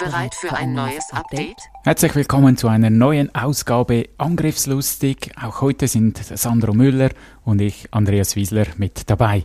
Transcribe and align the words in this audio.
Bereit 0.00 0.34
für 0.34 0.54
ein 0.54 0.72
neues 0.72 1.10
Update? 1.12 1.58
Herzlich 1.84 2.14
willkommen 2.14 2.56
zu 2.56 2.68
einer 2.68 2.88
neuen 2.88 3.34
Ausgabe 3.34 4.08
Angriffslustig. 4.16 5.32
Auch 5.38 5.60
heute 5.60 5.88
sind 5.88 6.16
Sandro 6.16 6.72
Müller 6.72 7.10
und 7.44 7.60
ich, 7.60 7.86
Andreas 7.90 8.34
Wiesler, 8.34 8.64
mit 8.78 9.10
dabei. 9.10 9.42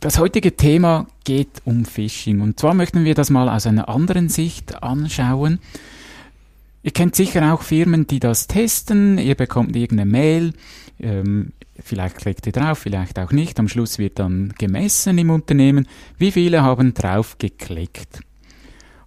Das 0.00 0.18
heutige 0.18 0.56
Thema 0.56 1.08
geht 1.24 1.60
um 1.66 1.84
Phishing 1.84 2.40
und 2.40 2.58
zwar 2.58 2.72
möchten 2.72 3.04
wir 3.04 3.14
das 3.14 3.28
mal 3.28 3.50
aus 3.50 3.66
einer 3.66 3.90
anderen 3.90 4.30
Sicht 4.30 4.82
anschauen. 4.82 5.58
Ihr 6.82 6.92
kennt 6.92 7.14
sicher 7.14 7.52
auch 7.52 7.60
Firmen, 7.60 8.06
die 8.06 8.18
das 8.18 8.46
testen. 8.46 9.18
Ihr 9.18 9.34
bekommt 9.34 9.76
irgendeine 9.76 10.10
Mail, 10.10 10.54
ähm, 10.98 11.52
vielleicht 11.78 12.16
klickt 12.16 12.46
ihr 12.46 12.52
drauf, 12.52 12.78
vielleicht 12.78 13.18
auch 13.18 13.30
nicht. 13.30 13.60
Am 13.60 13.68
Schluss 13.68 13.98
wird 13.98 14.18
dann 14.18 14.54
gemessen 14.56 15.18
im 15.18 15.28
Unternehmen, 15.28 15.86
wie 16.16 16.32
viele 16.32 16.62
haben 16.62 16.94
drauf 16.94 17.36
geklickt. 17.36 18.22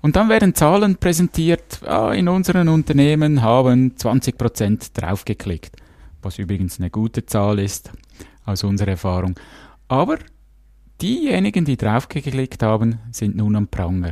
Und 0.05 0.15
dann 0.15 0.29
werden 0.29 0.53
Zahlen 0.53 0.97
präsentiert, 0.97 1.81
ah, 1.83 2.13
in 2.13 2.27
unseren 2.27 2.69
Unternehmen 2.69 3.41
haben 3.41 3.95
20% 3.98 4.91
draufgeklickt, 4.93 5.77
was 6.21 6.37
übrigens 6.37 6.79
eine 6.79 6.91
gute 6.91 7.25
Zahl 7.25 7.57
ist, 7.57 7.89
aus 8.45 8.63
unserer 8.63 8.89
Erfahrung. 8.89 9.34
Aber 9.87 10.20
diejenigen, 11.01 11.65
die 11.65 11.75
draufgeklickt 11.75 12.62
haben, 12.62 12.99
sind 13.09 13.35
nun 13.35 13.55
am 13.55 13.67
Pranger. 13.67 14.12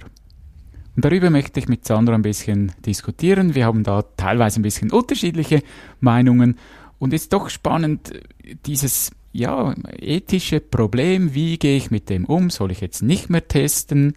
Und 0.95 1.05
darüber 1.05 1.29
möchte 1.29 1.59
ich 1.59 1.67
mit 1.67 1.85
Sandro 1.85 2.15
ein 2.15 2.23
bisschen 2.23 2.71
diskutieren. 2.83 3.53
Wir 3.53 3.67
haben 3.67 3.83
da 3.83 4.01
teilweise 4.01 4.61
ein 4.61 4.63
bisschen 4.63 4.89
unterschiedliche 4.89 5.61
Meinungen 5.99 6.57
und 6.97 7.13
es 7.13 7.23
ist 7.23 7.33
doch 7.33 7.49
spannend, 7.49 8.19
dieses 8.65 9.11
ja, 9.31 9.75
ethische 9.99 10.59
Problem, 10.59 11.35
wie 11.35 11.59
gehe 11.59 11.77
ich 11.77 11.91
mit 11.91 12.09
dem 12.09 12.25
um? 12.25 12.49
Soll 12.49 12.71
ich 12.71 12.81
jetzt 12.81 13.03
nicht 13.03 13.29
mehr 13.29 13.47
testen, 13.47 14.15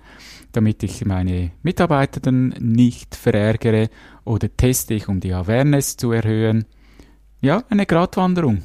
damit 0.57 0.83
ich 0.83 1.05
meine 1.05 1.53
Mitarbeiter 1.63 2.21
dann 2.21 2.49
nicht 2.59 3.15
verärgere 3.15 3.91
oder 4.25 4.49
teste 4.57 4.95
ich, 4.95 5.07
um 5.07 5.21
die 5.21 5.35
Awareness 5.35 5.99
zu 5.99 6.13
erhöhen? 6.13 6.65
Ja, 7.43 7.63
eine 7.69 7.85
Gratwanderung. 7.85 8.63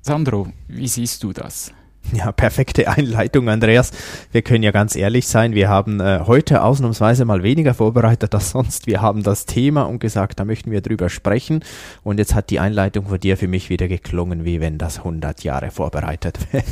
Sandro, 0.00 0.48
wie 0.68 0.88
siehst 0.88 1.22
du 1.22 1.32
das? 1.32 1.72
Ja, 2.12 2.30
perfekte 2.32 2.88
Einleitung, 2.88 3.48
Andreas. 3.48 3.90
Wir 4.32 4.42
können 4.42 4.62
ja 4.62 4.70
ganz 4.70 4.96
ehrlich 4.96 5.26
sein, 5.28 5.54
wir 5.54 5.68
haben 5.68 6.00
äh, 6.00 6.20
heute 6.26 6.62
ausnahmsweise 6.62 7.24
mal 7.24 7.42
weniger 7.42 7.74
vorbereitet 7.74 8.34
als 8.34 8.50
sonst. 8.50 8.86
Wir 8.86 9.00
haben 9.00 9.22
das 9.22 9.46
Thema 9.46 9.84
und 9.84 10.00
gesagt, 10.00 10.40
da 10.40 10.44
möchten 10.44 10.70
wir 10.70 10.82
drüber 10.82 11.08
sprechen. 11.08 11.60
Und 12.02 12.18
jetzt 12.18 12.34
hat 12.34 12.50
die 12.50 12.60
Einleitung 12.60 13.06
von 13.06 13.18
dir 13.18 13.36
für 13.36 13.48
mich 13.48 13.70
wieder 13.70 13.88
geklungen, 13.88 14.44
wie 14.44 14.60
wenn 14.60 14.76
das 14.76 14.98
100 14.98 15.42
Jahre 15.44 15.70
vorbereitet 15.70 16.38
wäre. 16.52 16.64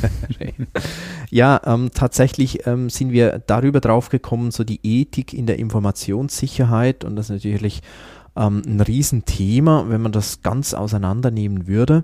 ja, 1.29 1.59
ähm, 1.65 1.89
tatsächlich 1.93 2.67
ähm, 2.67 2.89
sind 2.89 3.11
wir 3.11 3.41
darüber 3.47 3.79
drauf 3.79 4.09
gekommen, 4.09 4.51
so 4.51 4.63
die 4.63 4.79
Ethik 4.83 5.33
in 5.33 5.47
der 5.47 5.57
Informationssicherheit 5.57 7.03
und 7.03 7.15
das 7.15 7.29
natürlich 7.29 7.81
ähm, 8.35 8.61
ein 8.65 8.81
Riesenthema, 8.81 9.85
wenn 9.87 10.01
man 10.01 10.11
das 10.11 10.41
ganz 10.41 10.73
auseinandernehmen 10.73 11.67
würde. 11.67 12.03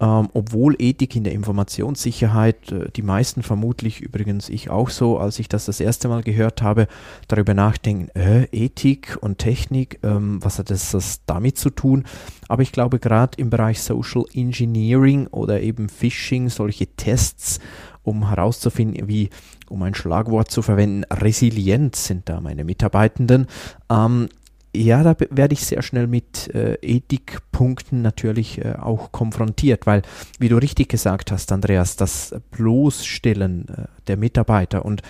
Ähm, 0.00 0.28
obwohl 0.32 0.76
Ethik 0.78 1.16
in 1.16 1.24
der 1.24 1.32
Informationssicherheit, 1.32 2.70
äh, 2.70 2.88
die 2.94 3.02
meisten 3.02 3.42
vermutlich 3.42 4.00
übrigens 4.00 4.48
ich 4.48 4.70
auch 4.70 4.90
so, 4.90 5.18
als 5.18 5.40
ich 5.40 5.48
das 5.48 5.64
das 5.64 5.80
erste 5.80 6.06
Mal 6.08 6.22
gehört 6.22 6.62
habe, 6.62 6.86
darüber 7.26 7.52
nachdenken, 7.52 8.08
äh, 8.16 8.44
Ethik 8.52 9.18
und 9.20 9.38
Technik, 9.38 9.98
ähm, 10.04 10.38
was 10.42 10.60
hat 10.60 10.70
das, 10.70 10.92
das 10.92 11.22
damit 11.26 11.58
zu 11.58 11.70
tun? 11.70 12.04
Aber 12.46 12.62
ich 12.62 12.70
glaube, 12.70 13.00
gerade 13.00 13.38
im 13.38 13.50
Bereich 13.50 13.82
Social 13.82 14.24
Engineering 14.32 15.26
oder 15.28 15.60
eben 15.60 15.88
Phishing, 15.88 16.48
solche 16.48 16.86
Tests, 16.86 17.58
um 18.04 18.28
herauszufinden, 18.28 19.08
wie, 19.08 19.30
um 19.68 19.82
ein 19.82 19.94
Schlagwort 19.94 20.50
zu 20.50 20.62
verwenden, 20.62 21.04
resilient 21.10 21.96
sind 21.96 22.28
da 22.28 22.40
meine 22.40 22.62
Mitarbeitenden, 22.62 23.48
ähm, 23.90 24.28
ja, 24.74 25.02
da 25.02 25.16
werde 25.30 25.54
ich 25.54 25.64
sehr 25.64 25.82
schnell 25.82 26.06
mit 26.06 26.54
äh, 26.54 26.74
Ethikpunkten 26.82 28.02
natürlich 28.02 28.64
äh, 28.64 28.74
auch 28.74 29.12
konfrontiert, 29.12 29.86
weil, 29.86 30.02
wie 30.38 30.48
du 30.48 30.56
richtig 30.56 30.88
gesagt 30.88 31.32
hast, 31.32 31.50
Andreas, 31.52 31.96
das 31.96 32.34
Bloßstellen 32.50 33.68
äh, 33.68 33.84
der 34.06 34.16
Mitarbeiter 34.16 34.84
und 34.84 35.02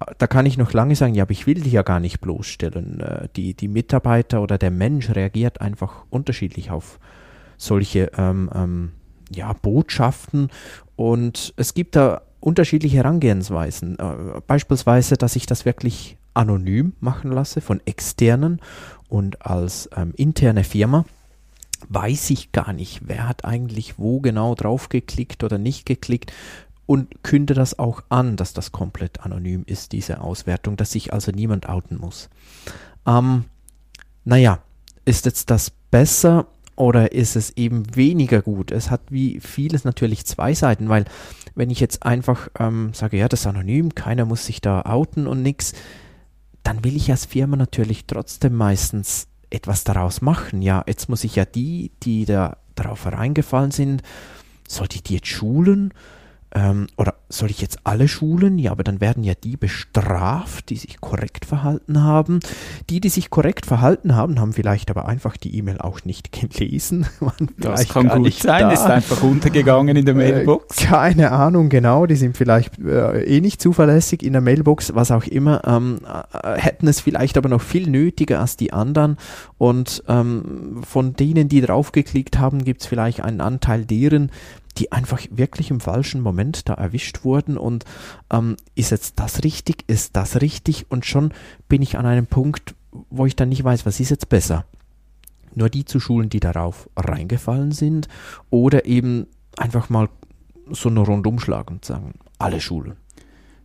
äh, 0.00 0.12
da 0.18 0.26
kann 0.26 0.46
ich 0.46 0.56
noch 0.56 0.72
lange 0.72 0.96
sagen, 0.96 1.14
ja, 1.14 1.24
aber 1.24 1.32
ich 1.32 1.46
will 1.46 1.60
die 1.60 1.70
ja 1.70 1.82
gar 1.82 2.00
nicht 2.00 2.20
bloßstellen. 2.20 3.00
Äh, 3.00 3.28
die, 3.36 3.54
die 3.54 3.68
Mitarbeiter 3.68 4.40
oder 4.40 4.56
der 4.58 4.70
Mensch 4.70 5.10
reagiert 5.10 5.60
einfach 5.60 6.04
unterschiedlich 6.10 6.70
auf 6.70 6.98
solche 7.58 8.10
ähm, 8.16 8.50
ähm, 8.54 8.92
ja, 9.30 9.52
Botschaften 9.52 10.50
und 10.94 11.52
es 11.56 11.74
gibt 11.74 11.96
da 11.96 12.22
unterschiedliche 12.40 12.96
Herangehensweisen. 12.96 13.98
Äh, 13.98 14.40
beispielsweise, 14.46 15.16
dass 15.16 15.36
ich 15.36 15.46
das 15.46 15.64
wirklich 15.64 16.16
anonym 16.36 16.92
machen 17.00 17.30
lasse 17.30 17.60
von 17.60 17.80
externen 17.86 18.60
und 19.08 19.44
als 19.46 19.88
ähm, 19.96 20.12
interne 20.16 20.64
Firma 20.64 21.04
weiß 21.88 22.30
ich 22.30 22.52
gar 22.52 22.72
nicht, 22.72 23.02
wer 23.06 23.28
hat 23.28 23.44
eigentlich 23.44 23.98
wo 23.98 24.20
genau 24.20 24.54
drauf 24.54 24.88
geklickt 24.88 25.44
oder 25.44 25.58
nicht 25.58 25.86
geklickt 25.86 26.32
und 26.86 27.22
künde 27.22 27.54
das 27.54 27.78
auch 27.78 28.02
an, 28.08 28.36
dass 28.36 28.52
das 28.52 28.72
komplett 28.72 29.20
anonym 29.20 29.64
ist, 29.66 29.92
diese 29.92 30.20
Auswertung, 30.20 30.76
dass 30.76 30.92
sich 30.92 31.12
also 31.12 31.32
niemand 31.32 31.68
outen 31.68 31.98
muss. 31.98 32.28
Ähm, 33.06 33.44
naja, 34.24 34.60
ist 35.04 35.26
jetzt 35.26 35.50
das 35.50 35.70
besser 35.90 36.46
oder 36.76 37.12
ist 37.12 37.36
es 37.36 37.56
eben 37.56 37.96
weniger 37.96 38.42
gut? 38.42 38.70
Es 38.70 38.90
hat 38.90 39.00
wie 39.10 39.40
vieles 39.40 39.84
natürlich 39.84 40.26
zwei 40.26 40.54
Seiten, 40.54 40.88
weil 40.88 41.06
wenn 41.54 41.70
ich 41.70 41.80
jetzt 41.80 42.04
einfach 42.04 42.48
ähm, 42.58 42.92
sage, 42.92 43.16
ja, 43.16 43.28
das 43.28 43.40
ist 43.40 43.46
anonym, 43.46 43.94
keiner 43.94 44.24
muss 44.24 44.46
sich 44.46 44.60
da 44.60 44.82
outen 44.82 45.26
und 45.26 45.42
nichts, 45.42 45.72
dann 46.66 46.82
will 46.82 46.96
ich 46.96 47.12
als 47.12 47.26
Firma 47.26 47.56
natürlich 47.56 48.06
trotzdem 48.06 48.54
meistens 48.54 49.28
etwas 49.50 49.84
daraus 49.84 50.20
machen. 50.20 50.62
Ja, 50.62 50.82
jetzt 50.88 51.08
muss 51.08 51.22
ich 51.22 51.36
ja 51.36 51.44
die, 51.44 51.92
die 52.02 52.24
da 52.24 52.56
darauf 52.74 53.06
reingefallen 53.06 53.70
sind, 53.70 54.02
sollte 54.66 54.96
ich 54.96 55.04
die 55.04 55.14
jetzt 55.14 55.28
schulen? 55.28 55.94
Ähm, 56.56 56.86
oder 56.96 57.16
soll 57.28 57.50
ich 57.50 57.60
jetzt 57.60 57.80
alle 57.84 58.08
schulen? 58.08 58.58
Ja, 58.58 58.70
aber 58.70 58.82
dann 58.82 59.02
werden 59.02 59.22
ja 59.22 59.34
die 59.34 59.58
bestraft, 59.58 60.70
die 60.70 60.76
sich 60.76 61.02
korrekt 61.02 61.44
verhalten 61.44 62.02
haben. 62.02 62.40
Die, 62.88 63.00
die 63.00 63.10
sich 63.10 63.28
korrekt 63.28 63.66
verhalten 63.66 64.16
haben, 64.16 64.40
haben 64.40 64.54
vielleicht 64.54 64.90
aber 64.90 65.06
einfach 65.06 65.36
die 65.36 65.54
E-Mail 65.54 65.78
auch 65.78 66.04
nicht 66.06 66.32
gelesen. 66.32 67.06
das 67.58 67.88
kann 67.88 68.08
gut 68.08 68.32
sein, 68.32 68.62
da. 68.62 68.70
ist 68.72 68.84
einfach 68.86 69.22
untergegangen 69.22 69.96
in 69.96 70.06
der 70.06 70.14
äh, 70.14 70.18
Mailbox. 70.18 70.80
Äh, 70.80 70.86
keine 70.86 71.30
Ahnung, 71.30 71.68
genau, 71.68 72.06
die 72.06 72.16
sind 72.16 72.38
vielleicht 72.38 72.78
äh, 72.78 73.22
eh 73.24 73.42
nicht 73.42 73.60
zuverlässig 73.60 74.22
in 74.22 74.32
der 74.32 74.40
Mailbox, 74.40 74.94
was 74.94 75.10
auch 75.10 75.24
immer, 75.24 75.62
ähm, 75.66 75.98
äh, 76.32 76.58
hätten 76.58 76.88
es 76.88 77.00
vielleicht 77.00 77.36
aber 77.36 77.50
noch 77.50 77.60
viel 77.60 77.90
nötiger 77.90 78.40
als 78.40 78.56
die 78.56 78.72
anderen. 78.72 79.18
Und 79.58 80.02
ähm, 80.08 80.80
von 80.88 81.12
denen, 81.12 81.50
die 81.50 81.60
draufgeklickt 81.60 82.38
haben, 82.38 82.64
gibt 82.64 82.80
es 82.80 82.86
vielleicht 82.86 83.20
einen 83.20 83.42
Anteil 83.42 83.84
deren, 83.84 84.30
die 84.78 84.92
einfach 84.92 85.20
wirklich 85.30 85.70
im 85.70 85.80
falschen 85.80 86.20
Moment 86.20 86.68
da 86.68 86.74
erwischt 86.74 87.24
wurden 87.24 87.56
und 87.56 87.84
ähm, 88.30 88.56
ist 88.74 88.90
jetzt 88.90 89.18
das 89.18 89.44
richtig, 89.44 89.84
ist 89.86 90.16
das 90.16 90.40
richtig 90.40 90.86
und 90.90 91.06
schon 91.06 91.32
bin 91.68 91.82
ich 91.82 91.98
an 91.98 92.06
einem 92.06 92.26
Punkt, 92.26 92.74
wo 93.10 93.26
ich 93.26 93.36
dann 93.36 93.48
nicht 93.48 93.64
weiß, 93.64 93.86
was 93.86 94.00
ist 94.00 94.10
jetzt 94.10 94.28
besser. 94.28 94.64
Nur 95.54 95.70
die 95.70 95.84
zu 95.84 96.00
schulen, 96.00 96.28
die 96.28 96.40
darauf 96.40 96.88
reingefallen 96.96 97.72
sind 97.72 98.08
oder 98.50 98.84
eben 98.84 99.26
einfach 99.56 99.88
mal 99.88 100.08
so 100.70 100.88
eine 100.88 101.00
Rundumschlag 101.00 101.70
und 101.70 101.84
sagen, 101.84 102.14
alle 102.38 102.60
Schulen. 102.60 102.96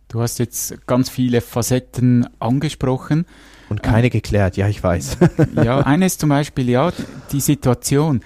Du 0.08 0.20
hast 0.20 0.38
jetzt 0.38 0.86
ganz 0.86 1.08
viele 1.08 1.40
Facetten 1.40 2.28
angesprochen. 2.38 3.24
Und 3.70 3.82
keine 3.82 4.10
geklärt, 4.10 4.58
ja, 4.58 4.68
ich 4.68 4.82
weiß. 4.82 5.16
ja, 5.64 5.80
eines 5.80 6.18
zum 6.18 6.28
Beispiel, 6.28 6.68
ja, 6.68 6.92
die 7.32 7.40
Situation 7.40 8.20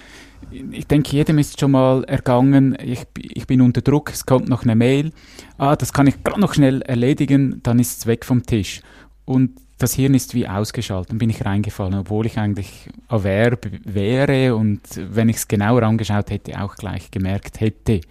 ich 0.51 0.87
denke, 0.87 1.11
jedem 1.11 1.37
ist 1.37 1.59
schon 1.59 1.71
mal 1.71 2.03
ergangen, 2.05 2.77
ich, 2.81 3.05
ich 3.17 3.47
bin 3.47 3.61
unter 3.61 3.81
Druck, 3.81 4.11
es 4.11 4.25
kommt 4.25 4.49
noch 4.49 4.63
eine 4.63 4.75
Mail, 4.75 5.11
ah, 5.57 5.75
das 5.75 5.93
kann 5.93 6.07
ich 6.07 6.23
gerade 6.23 6.39
noch 6.39 6.53
schnell 6.53 6.81
erledigen, 6.81 7.61
dann 7.63 7.79
ist 7.79 7.99
es 7.99 8.07
weg 8.07 8.25
vom 8.25 8.43
Tisch. 8.43 8.81
Und 9.25 9.59
das 9.77 9.93
Hirn 9.93 10.13
ist 10.13 10.33
wie 10.33 10.47
ausgeschaltet, 10.47 11.17
bin 11.19 11.29
ich 11.29 11.45
reingefallen, 11.45 11.95
obwohl 11.95 12.25
ich 12.25 12.37
eigentlich 12.37 12.89
aware 13.09 13.57
wäre 13.83 14.55
und 14.55 14.81
wenn 14.95 15.29
ich 15.29 15.37
es 15.37 15.47
genauer 15.47 15.83
angeschaut 15.83 16.31
hätte, 16.31 16.61
auch 16.61 16.75
gleich 16.75 17.11
gemerkt 17.11 17.59
hätte. 17.59 18.01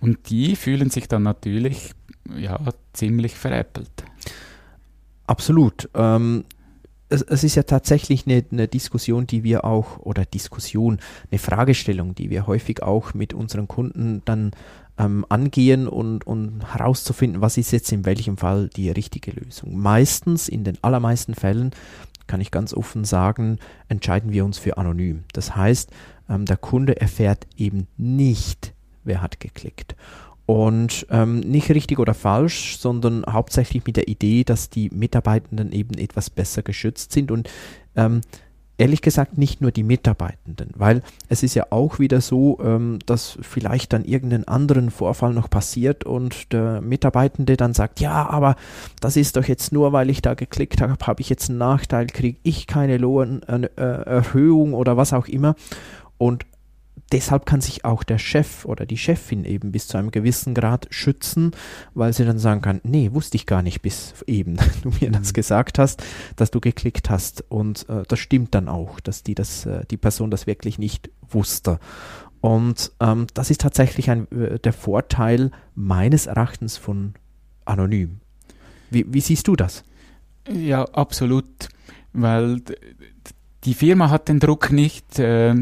Und 0.00 0.30
die 0.30 0.54
fühlen 0.54 0.90
sich 0.90 1.08
dann 1.08 1.22
natürlich 1.22 1.92
ja, 2.36 2.60
ziemlich 2.92 3.34
veräppelt. 3.34 4.04
Absolut. 5.26 5.88
Ähm, 5.94 6.44
es, 7.08 7.22
es, 7.22 7.44
ist 7.44 7.54
ja 7.54 7.64
tatsächlich 7.64 8.26
eine, 8.26 8.44
eine, 8.50 8.68
Diskussion, 8.68 9.26
die 9.26 9.44
wir 9.44 9.64
auch, 9.64 9.98
oder 10.00 10.24
Diskussion, 10.24 10.98
eine 11.30 11.38
Fragestellung, 11.38 12.14
die 12.14 12.30
wir 12.30 12.46
häufig 12.46 12.82
auch 12.82 13.14
mit 13.14 13.34
unseren 13.34 13.68
Kunden 13.68 14.22
dann 14.24 14.52
ähm, 14.98 15.26
angehen 15.28 15.88
und, 15.88 16.26
und 16.26 16.72
herauszufinden, 16.72 17.40
was 17.40 17.56
ist 17.56 17.72
jetzt 17.72 17.92
in 17.92 18.04
welchem 18.04 18.36
Fall 18.36 18.68
die 18.68 18.90
richtige 18.90 19.32
Lösung. 19.32 19.76
Meistens, 19.76 20.48
in 20.48 20.64
den 20.64 20.78
allermeisten 20.82 21.34
Fällen, 21.34 21.72
kann 22.26 22.40
ich 22.40 22.50
ganz 22.50 22.72
offen 22.72 23.04
sagen, 23.04 23.58
entscheiden 23.88 24.32
wir 24.32 24.44
uns 24.44 24.58
für 24.58 24.78
anonym. 24.78 25.24
Das 25.32 25.54
heißt, 25.56 25.90
ähm, 26.28 26.46
der 26.46 26.56
Kunde 26.56 27.00
erfährt 27.00 27.46
eben 27.56 27.86
nicht, 27.96 28.72
wer 29.04 29.20
hat 29.20 29.40
geklickt. 29.40 29.94
Und 30.46 31.06
ähm, 31.10 31.40
nicht 31.40 31.70
richtig 31.70 31.98
oder 31.98 32.12
falsch, 32.12 32.76
sondern 32.78 33.24
hauptsächlich 33.26 33.86
mit 33.86 33.96
der 33.96 34.08
Idee, 34.08 34.44
dass 34.44 34.68
die 34.68 34.90
Mitarbeitenden 34.90 35.72
eben 35.72 35.96
etwas 35.96 36.28
besser 36.28 36.62
geschützt 36.62 37.12
sind 37.12 37.30
und 37.30 37.48
ähm, 37.96 38.20
ehrlich 38.76 39.02
gesagt 39.02 39.38
nicht 39.38 39.60
nur 39.60 39.70
die 39.70 39.84
Mitarbeitenden, 39.84 40.70
weil 40.74 41.02
es 41.28 41.42
ist 41.42 41.54
ja 41.54 41.66
auch 41.70 41.98
wieder 41.98 42.20
so, 42.20 42.58
ähm, 42.62 42.98
dass 43.06 43.38
vielleicht 43.40 43.92
dann 43.92 44.04
irgendeinen 44.04 44.48
anderen 44.48 44.90
Vorfall 44.90 45.32
noch 45.32 45.48
passiert 45.48 46.04
und 46.04 46.52
der 46.52 46.80
Mitarbeitende 46.80 47.56
dann 47.56 47.72
sagt, 47.72 48.00
ja, 48.00 48.28
aber 48.28 48.56
das 49.00 49.16
ist 49.16 49.36
doch 49.36 49.44
jetzt 49.44 49.72
nur, 49.72 49.92
weil 49.92 50.10
ich 50.10 50.22
da 50.22 50.34
geklickt 50.34 50.80
habe, 50.80 50.94
habe 51.06 51.20
ich 51.20 51.28
jetzt 51.28 51.50
einen 51.50 51.58
Nachteil, 51.58 52.06
kriege 52.06 52.38
ich 52.42 52.66
keine 52.66 52.98
Lohnerhöhung 52.98 54.72
äh, 54.72 54.76
oder 54.76 54.96
was 54.96 55.12
auch 55.12 55.26
immer. 55.26 55.54
Und 56.18 56.44
deshalb 57.12 57.46
kann 57.46 57.60
sich 57.60 57.84
auch 57.84 58.02
der 58.02 58.18
Chef 58.18 58.64
oder 58.64 58.86
die 58.86 58.96
Chefin 58.96 59.44
eben 59.44 59.72
bis 59.72 59.88
zu 59.88 59.96
einem 59.96 60.10
gewissen 60.10 60.54
Grad 60.54 60.86
schützen, 60.90 61.52
weil 61.94 62.12
sie 62.12 62.24
dann 62.24 62.38
sagen 62.38 62.60
kann, 62.60 62.80
nee, 62.82 63.10
wusste 63.12 63.36
ich 63.36 63.46
gar 63.46 63.62
nicht 63.62 63.82
bis 63.82 64.14
eben 64.26 64.56
du 64.82 64.90
mir 65.00 65.10
das 65.10 65.28
mhm. 65.28 65.34
gesagt 65.34 65.78
hast, 65.78 66.02
dass 66.36 66.50
du 66.50 66.60
geklickt 66.60 67.10
hast 67.10 67.44
und 67.48 67.88
äh, 67.88 68.02
das 68.08 68.18
stimmt 68.18 68.54
dann 68.54 68.68
auch, 68.68 69.00
dass 69.00 69.22
die 69.22 69.34
das 69.34 69.66
äh, 69.66 69.84
die 69.90 69.96
Person 69.96 70.30
das 70.30 70.46
wirklich 70.46 70.78
nicht 70.78 71.10
wusste. 71.28 71.78
Und 72.40 72.92
ähm, 73.00 73.26
das 73.32 73.50
ist 73.50 73.62
tatsächlich 73.62 74.10
ein, 74.10 74.30
äh, 74.30 74.58
der 74.58 74.74
Vorteil 74.74 75.50
meines 75.74 76.26
Erachtens 76.26 76.76
von 76.76 77.14
anonym. 77.64 78.20
Wie, 78.90 79.06
wie 79.08 79.20
siehst 79.20 79.48
du 79.48 79.56
das? 79.56 79.82
Ja, 80.50 80.84
absolut, 80.84 81.68
weil 82.12 82.60
die 83.64 83.74
Firma 83.74 84.10
hat 84.10 84.28
den 84.28 84.40
Druck 84.40 84.72
nicht, 84.72 85.18
äh, 85.18 85.54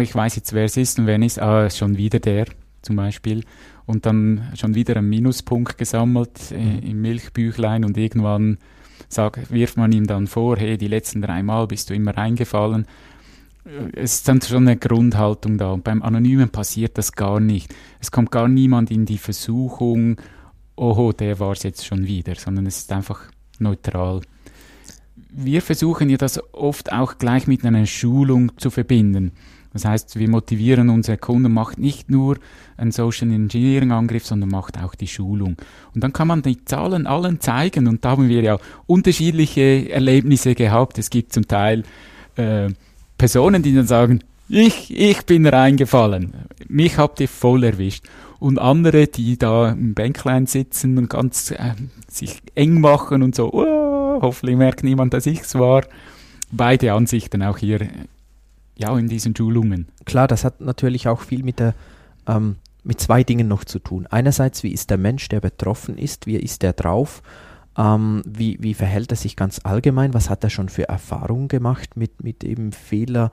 ich 0.00 0.14
weiß 0.14 0.36
jetzt, 0.36 0.52
wer 0.52 0.64
es 0.64 0.76
ist 0.76 0.98
und 0.98 1.06
wer 1.06 1.18
nicht, 1.18 1.40
ah, 1.40 1.70
schon 1.70 1.96
wieder 1.96 2.18
der 2.18 2.46
zum 2.82 2.96
Beispiel. 2.96 3.44
Und 3.86 4.06
dann 4.06 4.50
schon 4.54 4.74
wieder 4.74 4.96
ein 4.96 5.08
Minuspunkt 5.08 5.78
gesammelt 5.78 6.52
äh, 6.52 6.58
mhm. 6.58 6.78
im 6.80 7.02
Milchbüchlein 7.02 7.84
und 7.84 7.96
irgendwann 7.96 8.58
sagt, 9.08 9.50
wirft 9.52 9.76
man 9.76 9.92
ihm 9.92 10.06
dann 10.06 10.26
vor, 10.26 10.56
hey, 10.56 10.78
die 10.78 10.88
letzten 10.88 11.22
drei 11.22 11.42
Mal 11.42 11.66
bist 11.66 11.90
du 11.90 11.94
immer 11.94 12.16
reingefallen. 12.16 12.86
Äh, 13.64 14.00
es 14.00 14.16
ist 14.16 14.28
dann 14.28 14.40
schon 14.40 14.66
eine 14.66 14.76
Grundhaltung 14.76 15.58
da. 15.58 15.72
Und 15.72 15.84
beim 15.84 16.02
Anonymen 16.02 16.48
passiert 16.48 16.98
das 16.98 17.12
gar 17.12 17.40
nicht. 17.40 17.74
Es 18.00 18.10
kommt 18.10 18.30
gar 18.30 18.48
niemand 18.48 18.90
in 18.90 19.06
die 19.06 19.18
Versuchung, 19.18 20.16
oh, 20.76 21.12
der 21.12 21.38
war 21.38 21.52
es 21.52 21.62
jetzt 21.62 21.86
schon 21.86 22.06
wieder, 22.06 22.34
sondern 22.34 22.66
es 22.66 22.78
ist 22.78 22.92
einfach 22.92 23.20
neutral 23.58 24.22
wir 25.36 25.62
versuchen 25.62 26.08
ja 26.08 26.16
das 26.16 26.40
oft 26.52 26.92
auch 26.92 27.18
gleich 27.18 27.46
mit 27.46 27.64
einer 27.64 27.86
Schulung 27.86 28.52
zu 28.58 28.70
verbinden. 28.70 29.32
Das 29.72 29.84
heißt, 29.84 30.18
wir 30.18 30.28
motivieren 30.28 30.88
unsere 30.88 31.18
Kunden, 31.18 31.52
macht 31.52 31.78
nicht 31.78 32.08
nur 32.08 32.38
einen 32.76 32.92
Social 32.92 33.30
Engineering 33.32 33.90
Angriff, 33.90 34.24
sondern 34.24 34.48
macht 34.48 34.80
auch 34.80 34.94
die 34.94 35.08
Schulung. 35.08 35.56
Und 35.94 36.04
dann 36.04 36.12
kann 36.12 36.28
man 36.28 36.42
die 36.42 36.64
Zahlen 36.64 37.08
allen 37.08 37.40
zeigen 37.40 37.88
und 37.88 38.04
da 38.04 38.10
haben 38.10 38.28
wir 38.28 38.40
ja 38.42 38.58
unterschiedliche 38.86 39.90
Erlebnisse 39.90 40.54
gehabt. 40.54 40.98
Es 40.98 41.10
gibt 41.10 41.32
zum 41.32 41.48
Teil 41.48 41.82
äh, 42.36 42.68
Personen, 43.18 43.64
die 43.64 43.74
dann 43.74 43.88
sagen, 43.88 44.20
ich, 44.48 44.96
ich 44.96 45.26
bin 45.26 45.46
reingefallen, 45.46 46.34
mich 46.68 46.96
habt 46.98 47.18
ihr 47.20 47.28
voll 47.28 47.64
erwischt. 47.64 48.04
Und 48.38 48.58
andere, 48.58 49.06
die 49.06 49.38
da 49.38 49.70
im 49.70 49.94
Bänklein 49.94 50.46
sitzen 50.46 50.98
und 50.98 51.08
ganz 51.08 51.50
äh, 51.50 51.74
sich 52.08 52.42
eng 52.54 52.80
machen 52.80 53.22
und 53.22 53.34
so, 53.34 53.50
oh, 53.52 53.73
hoffentlich 54.24 54.56
merkt 54.56 54.82
niemand, 54.82 55.14
dass 55.14 55.26
ich 55.26 55.40
es 55.42 55.54
war. 55.54 55.84
Beide 56.50 56.92
Ansichten 56.92 57.42
auch 57.42 57.58
hier, 57.58 57.88
ja, 58.76 58.96
in 58.98 59.08
diesen 59.08 59.36
Schulungen. 59.36 59.88
Klar, 60.04 60.26
das 60.26 60.44
hat 60.44 60.60
natürlich 60.60 61.06
auch 61.08 61.20
viel 61.20 61.44
mit 61.44 61.60
der, 61.60 61.74
ähm, 62.26 62.56
mit 62.82 63.00
zwei 63.00 63.22
Dingen 63.22 63.48
noch 63.48 63.64
zu 63.64 63.78
tun. 63.78 64.06
Einerseits, 64.08 64.62
wie 64.62 64.72
ist 64.72 64.90
der 64.90 64.98
Mensch, 64.98 65.28
der 65.28 65.40
betroffen 65.40 65.98
ist, 65.98 66.26
wie 66.26 66.36
ist 66.36 66.62
der 66.62 66.72
drauf? 66.72 67.22
Ähm, 67.76 68.22
wie, 68.26 68.56
wie 68.60 68.74
verhält 68.74 69.10
er 69.12 69.16
sich 69.16 69.36
ganz 69.36 69.60
allgemein? 69.64 70.14
Was 70.14 70.30
hat 70.30 70.42
er 70.44 70.50
schon 70.50 70.68
für 70.68 70.88
Erfahrungen 70.88 71.48
gemacht 71.48 71.96
mit, 71.96 72.22
mit 72.22 72.44
eben 72.44 72.72
Fehler 72.72 73.30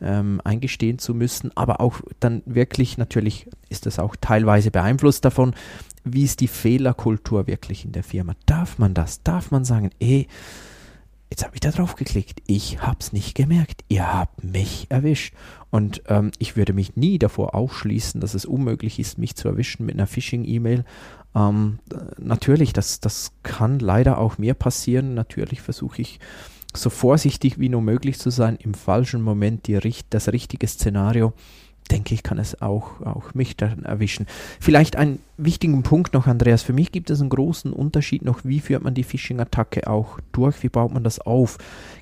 ähm, 0.00 0.40
eingestehen 0.44 0.98
zu 0.98 1.14
müssen? 1.14 1.50
Aber 1.56 1.80
auch 1.80 2.00
dann 2.20 2.42
wirklich, 2.46 2.98
natürlich 2.98 3.48
ist 3.68 3.86
das 3.86 3.98
auch 3.98 4.16
teilweise 4.20 4.70
beeinflusst 4.70 5.24
davon, 5.24 5.54
wie 6.04 6.24
ist 6.24 6.40
die 6.40 6.48
Fehlerkultur 6.48 7.46
wirklich 7.46 7.84
in 7.84 7.92
der 7.92 8.02
Firma? 8.02 8.34
Darf 8.46 8.78
man 8.78 8.94
das? 8.94 9.22
Darf 9.22 9.50
man 9.50 9.64
sagen, 9.64 9.90
ey, 10.00 10.26
jetzt 11.30 11.44
habe 11.44 11.54
ich 11.54 11.60
da 11.60 11.70
drauf 11.70 11.96
geklickt, 11.96 12.42
ich 12.46 12.82
habe 12.82 12.98
es 13.00 13.12
nicht 13.12 13.34
gemerkt, 13.34 13.84
ihr 13.88 14.12
habt 14.12 14.44
mich 14.44 14.86
erwischt. 14.90 15.34
Und 15.70 16.02
ähm, 16.08 16.30
ich 16.38 16.56
würde 16.56 16.74
mich 16.74 16.96
nie 16.96 17.18
davor 17.18 17.54
ausschließen, 17.54 18.20
dass 18.20 18.34
es 18.34 18.44
unmöglich 18.44 18.98
ist, 18.98 19.18
mich 19.18 19.34
zu 19.36 19.48
erwischen 19.48 19.86
mit 19.86 19.94
einer 19.94 20.06
Phishing-E-Mail. 20.06 20.84
Ähm, 21.34 21.78
natürlich, 22.18 22.74
das, 22.74 23.00
das 23.00 23.32
kann 23.42 23.78
leider 23.78 24.18
auch 24.18 24.36
mir 24.36 24.54
passieren. 24.54 25.14
Natürlich 25.14 25.62
versuche 25.62 26.02
ich 26.02 26.20
so 26.74 26.90
vorsichtig 26.90 27.58
wie 27.58 27.68
nur 27.68 27.82
möglich 27.82 28.18
zu 28.18 28.30
sein, 28.30 28.56
im 28.56 28.74
falschen 28.74 29.22
Moment 29.22 29.66
die, 29.66 29.78
das 30.10 30.28
richtige 30.28 30.66
Szenario 30.66 31.32
denke 31.92 32.14
ich, 32.14 32.22
kann 32.22 32.38
es 32.38 32.60
auch, 32.60 33.00
auch 33.02 33.34
mich 33.34 33.56
dann 33.56 33.84
erwischen. 33.84 34.26
Vielleicht 34.58 34.96
einen 34.96 35.20
wichtigen 35.36 35.82
Punkt 35.82 36.14
noch, 36.14 36.26
Andreas. 36.26 36.62
Für 36.62 36.72
mich 36.72 36.90
gibt 36.90 37.10
es 37.10 37.20
einen 37.20 37.30
großen 37.30 37.72
Unterschied 37.72 38.24
noch, 38.24 38.44
wie 38.44 38.60
führt 38.60 38.82
man 38.82 38.94
die 38.94 39.04
Phishing-Attacke 39.04 39.86
auch 39.86 40.18
durch, 40.32 40.62
wie 40.62 40.68
baut 40.68 40.92
man 40.92 41.04
das 41.04 41.20
auf? 41.20 41.58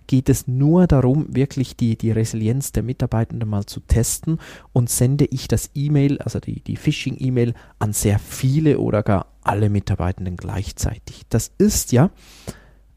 Geht 0.06 0.28
es 0.28 0.46
nur 0.46 0.86
darum, 0.86 1.26
wirklich 1.34 1.76
die, 1.76 1.96
die 1.96 2.12
Resilienz 2.12 2.72
der 2.72 2.82
Mitarbeitenden 2.82 3.48
mal 3.48 3.66
zu 3.66 3.80
testen 3.80 4.38
und 4.72 4.88
sende 4.88 5.26
ich 5.26 5.48
das 5.48 5.70
E-Mail, 5.74 6.18
also 6.18 6.40
die, 6.40 6.60
die 6.60 6.76
Phishing-E-Mail, 6.76 7.54
an 7.78 7.92
sehr 7.92 8.18
viele 8.18 8.78
oder 8.78 9.02
gar 9.02 9.26
alle 9.42 9.70
Mitarbeitenden 9.70 10.36
gleichzeitig? 10.36 11.22
Das 11.28 11.50
ist 11.58 11.92
ja 11.92 12.10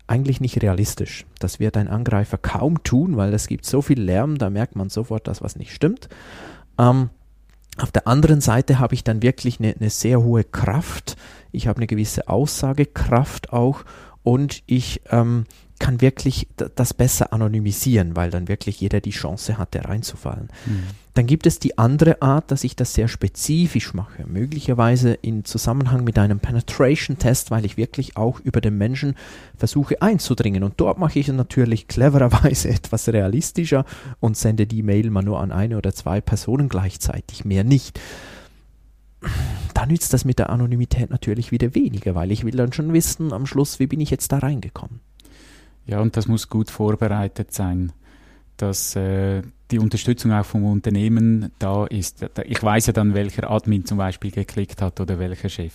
eigentlich 0.06 0.42
nicht 0.42 0.62
realistisch. 0.62 1.25
Das 1.40 1.60
wird 1.60 1.78
ein 1.78 1.88
Angreifer 1.88 2.38
kaum 2.38 2.84
tun, 2.84 3.18
weil 3.18 3.33
es 3.33 3.47
gibt 3.47 3.66
so 3.66 3.81
viel 3.81 4.02
Lärm, 4.02 4.38
da 4.38 4.50
merkt 4.50 4.76
man 4.76 4.90
sofort, 4.90 5.28
dass 5.28 5.42
was 5.42 5.56
nicht 5.56 5.73
stimmt. 5.73 6.09
Ähm, 6.77 7.09
auf 7.77 7.92
der 7.92 8.07
anderen 8.07 8.42
Seite 8.42 8.80
habe 8.80 8.94
ich 8.94 9.03
dann 9.03 9.23
wirklich 9.23 9.59
eine, 9.59 9.75
eine 9.80 9.89
sehr 9.89 10.21
hohe 10.21 10.44
Kraft. 10.44 11.18
Ich 11.51 11.68
habe 11.68 11.77
eine 11.77 11.87
gewisse 11.87 12.27
Aussagekraft 12.27 13.51
auch 13.51 13.83
und 14.23 14.63
ich 14.65 15.01
ähm, 15.09 15.45
kann 15.80 15.99
wirklich 15.99 16.47
das 16.75 16.94
besser 16.94 17.33
anonymisieren, 17.33 18.15
weil 18.15 18.30
dann 18.30 18.47
wirklich 18.47 18.80
jeder 18.80 19.01
die 19.01 19.11
Chance 19.11 19.57
hat, 19.57 19.75
da 19.75 19.81
reinzufallen. 19.81 20.49
Mhm. 20.65 20.83
Dann 21.13 21.27
gibt 21.27 21.45
es 21.45 21.59
die 21.59 21.77
andere 21.77 22.21
Art, 22.21 22.51
dass 22.51 22.63
ich 22.63 22.75
das 22.75 22.94
sehr 22.94 23.07
spezifisch 23.07 23.94
mache, 23.94 24.25
möglicherweise 24.25 25.13
in 25.13 25.44
Zusammenhang 25.45 26.03
mit 26.03 26.18
einem 26.18 26.39
Penetration-Test, 26.39 27.51
weil 27.51 27.65
ich 27.65 27.75
wirklich 27.75 28.18
auch 28.18 28.39
über 28.39 28.61
den 28.61 28.77
Menschen 28.77 29.15
versuche 29.57 30.01
einzudringen. 30.01 30.63
Und 30.63 30.75
dort 30.77 30.99
mache 30.99 31.19
ich 31.19 31.27
es 31.27 31.35
natürlich 31.35 31.87
clevererweise 31.87 32.69
etwas 32.73 33.09
realistischer 33.09 33.85
und 34.19 34.37
sende 34.37 34.65
die 34.65 34.83
Mail 34.83 35.09
mal 35.09 35.21
nur 35.21 35.42
an 35.42 35.51
eine 35.51 35.77
oder 35.77 35.94
zwei 35.94 36.21
Personen 36.21 36.69
gleichzeitig, 36.69 37.45
mehr 37.45 37.63
nicht 37.63 37.99
da 39.73 39.85
nützt 39.85 40.13
das 40.13 40.25
mit 40.25 40.39
der 40.39 40.49
Anonymität 40.49 41.09
natürlich 41.09 41.51
wieder 41.51 41.75
weniger, 41.75 42.15
weil 42.15 42.31
ich 42.31 42.44
will 42.45 42.56
dann 42.56 42.73
schon 42.73 42.94
wissen 42.94 43.33
am 43.33 43.45
Schluss, 43.45 43.80
wie 43.80 43.87
bin 43.87 44.01
ich 44.01 44.09
jetzt 44.09 44.31
da 44.31 44.39
reingekommen. 44.39 44.99
Ja, 45.85 45.99
und 45.99 46.15
das 46.15 46.27
muss 46.27 46.49
gut 46.49 46.71
vorbereitet 46.71 47.53
sein, 47.53 47.92
dass 48.57 48.95
äh, 48.95 49.42
die 49.71 49.80
Unterstützung 49.80 50.31
auch 50.31 50.45
vom 50.45 50.65
Unternehmen 50.65 51.51
da 51.59 51.85
ist. 51.85 52.25
Ich 52.45 52.61
weiß 52.61 52.87
ja 52.87 52.94
dann, 52.94 53.13
welcher 53.13 53.49
Admin 53.49 53.85
zum 53.85 53.97
Beispiel 53.97 54.31
geklickt 54.31 54.81
hat 54.81 54.99
oder 55.01 55.19
welcher 55.19 55.49
Chef. 55.49 55.73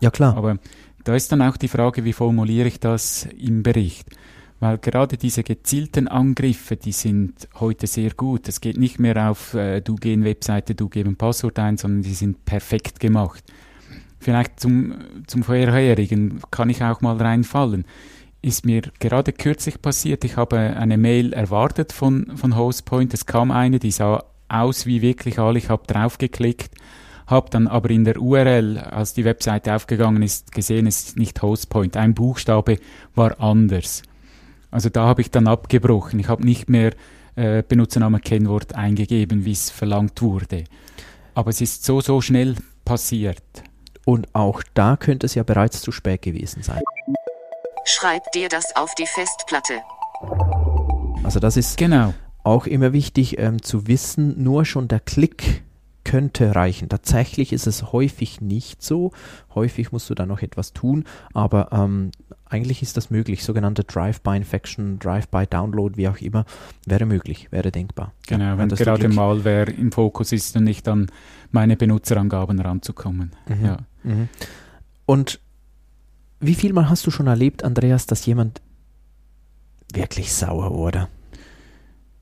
Ja, 0.00 0.10
klar. 0.10 0.36
Aber 0.36 0.58
da 1.04 1.14
ist 1.14 1.32
dann 1.32 1.42
auch 1.42 1.56
die 1.56 1.68
Frage, 1.68 2.04
wie 2.04 2.12
formuliere 2.12 2.68
ich 2.68 2.80
das 2.80 3.26
im 3.38 3.62
Bericht? 3.62 4.08
Weil 4.60 4.78
gerade 4.78 5.16
diese 5.16 5.42
gezielten 5.42 6.06
Angriffe, 6.06 6.76
die 6.76 6.92
sind 6.92 7.48
heute 7.58 7.86
sehr 7.86 8.10
gut. 8.10 8.46
Es 8.46 8.60
geht 8.60 8.76
nicht 8.76 8.98
mehr 8.98 9.30
auf, 9.30 9.54
äh, 9.54 9.80
du 9.80 9.96
geh 9.96 10.12
in 10.12 10.24
Webseite, 10.24 10.74
du 10.74 10.88
geben 10.88 11.16
Passwort 11.16 11.58
ein, 11.58 11.78
sondern 11.78 12.02
die 12.02 12.14
sind 12.14 12.44
perfekt 12.44 13.00
gemacht. 13.00 13.42
Vielleicht 14.18 14.60
zum, 14.60 14.94
zum 15.26 15.42
vorherigen 15.42 16.40
kann 16.50 16.68
ich 16.68 16.82
auch 16.82 17.00
mal 17.00 17.16
reinfallen 17.16 17.86
ist 18.42 18.64
mir 18.64 18.82
gerade 18.98 19.32
kürzlich 19.32 19.82
passiert. 19.82 20.24
Ich 20.24 20.36
habe 20.36 20.58
eine 20.58 20.96
Mail 20.96 21.32
erwartet 21.32 21.92
von, 21.92 22.36
von 22.36 22.56
Hostpoint. 22.56 23.12
Es 23.12 23.26
kam 23.26 23.50
eine, 23.50 23.78
die 23.78 23.90
sah 23.90 24.24
aus 24.48 24.86
wie 24.86 25.02
wirklich 25.02 25.38
alle. 25.38 25.58
Ich 25.58 25.68
habe 25.68 25.86
draufgeklickt, 25.86 26.74
habe 27.26 27.50
dann 27.50 27.68
aber 27.68 27.90
in 27.90 28.04
der 28.04 28.20
URL, 28.20 28.78
als 28.78 29.14
die 29.14 29.24
Webseite 29.24 29.74
aufgegangen 29.74 30.22
ist, 30.22 30.52
gesehen, 30.52 30.86
es 30.86 31.04
ist 31.04 31.16
nicht 31.16 31.40
Hostpoint. 31.42 31.96
Ein 31.96 32.14
Buchstabe 32.14 32.78
war 33.14 33.40
anders. 33.40 34.02
Also 34.70 34.88
da 34.88 35.06
habe 35.06 35.20
ich 35.20 35.30
dann 35.30 35.48
abgebrochen. 35.48 36.18
Ich 36.20 36.28
habe 36.28 36.44
nicht 36.44 36.68
mehr 36.68 36.92
äh, 37.36 37.62
Benutzername, 37.66 38.20
Kennwort 38.20 38.74
eingegeben, 38.74 39.44
wie 39.44 39.52
es 39.52 39.70
verlangt 39.70 40.22
wurde. 40.22 40.64
Aber 41.34 41.50
es 41.50 41.60
ist 41.60 41.84
so, 41.84 42.00
so 42.00 42.20
schnell 42.20 42.56
passiert. 42.84 43.42
Und 44.04 44.28
auch 44.34 44.62
da 44.74 44.96
könnte 44.96 45.26
es 45.26 45.34
ja 45.34 45.42
bereits 45.42 45.82
zu 45.82 45.92
spät 45.92 46.22
gewesen 46.22 46.62
sein. 46.62 46.80
Schreib 47.84 48.30
dir 48.32 48.48
das 48.48 48.74
auf 48.76 48.94
die 48.94 49.06
Festplatte. 49.06 49.80
Also 51.22 51.40
das 51.40 51.56
ist 51.56 51.76
Genau. 51.76 52.14
auch 52.42 52.66
immer 52.66 52.92
wichtig 52.92 53.38
ähm, 53.38 53.62
zu 53.62 53.86
wissen, 53.86 54.42
nur 54.42 54.64
schon 54.64 54.88
der 54.88 55.00
Klick 55.00 55.62
könnte 56.04 56.54
reichen. 56.54 56.88
Tatsächlich 56.88 57.52
ist 57.52 57.66
es 57.66 57.92
häufig 57.92 58.40
nicht 58.40 58.82
so. 58.82 59.12
Häufig 59.54 59.92
musst 59.92 60.08
du 60.10 60.14
da 60.14 60.26
noch 60.26 60.40
etwas 60.42 60.72
tun, 60.72 61.04
aber 61.34 61.68
ähm, 61.72 62.10
eigentlich 62.50 62.82
ist 62.82 62.96
das 62.96 63.10
möglich. 63.10 63.44
Sogenannte 63.44 63.84
Drive-by-Infection, 63.84 64.98
Drive-by-Download, 64.98 65.96
wie 65.96 66.08
auch 66.08 66.18
immer, 66.18 66.44
wäre 66.84 67.06
möglich, 67.06 67.48
wäre 67.50 67.70
denkbar. 67.70 68.12
Genau, 68.26 68.44
Ja, 68.44 68.58
wenn 68.58 68.68
gerade 68.68 69.06
Glück- 69.08 69.14
Malware 69.14 69.70
im 69.70 69.92
Fokus 69.92 70.32
ist 70.32 70.56
und 70.56 70.64
nicht 70.64 70.86
an 70.88 71.06
meine 71.52 71.76
Benutzerangaben 71.76 72.58
ranzukommen. 72.60 73.32
Mhm. 73.48 73.64
Ja. 73.64 73.76
Mhm. 74.02 74.28
Und 75.06 75.40
wie 76.40 76.54
viel 76.54 76.72
Mal 76.72 76.88
hast 76.90 77.06
du 77.06 77.10
schon 77.10 77.26
erlebt, 77.28 77.62
Andreas, 77.64 78.06
dass 78.06 78.26
jemand 78.26 78.60
wirklich 79.92 80.32
sauer 80.32 80.72
wurde? 80.74 81.08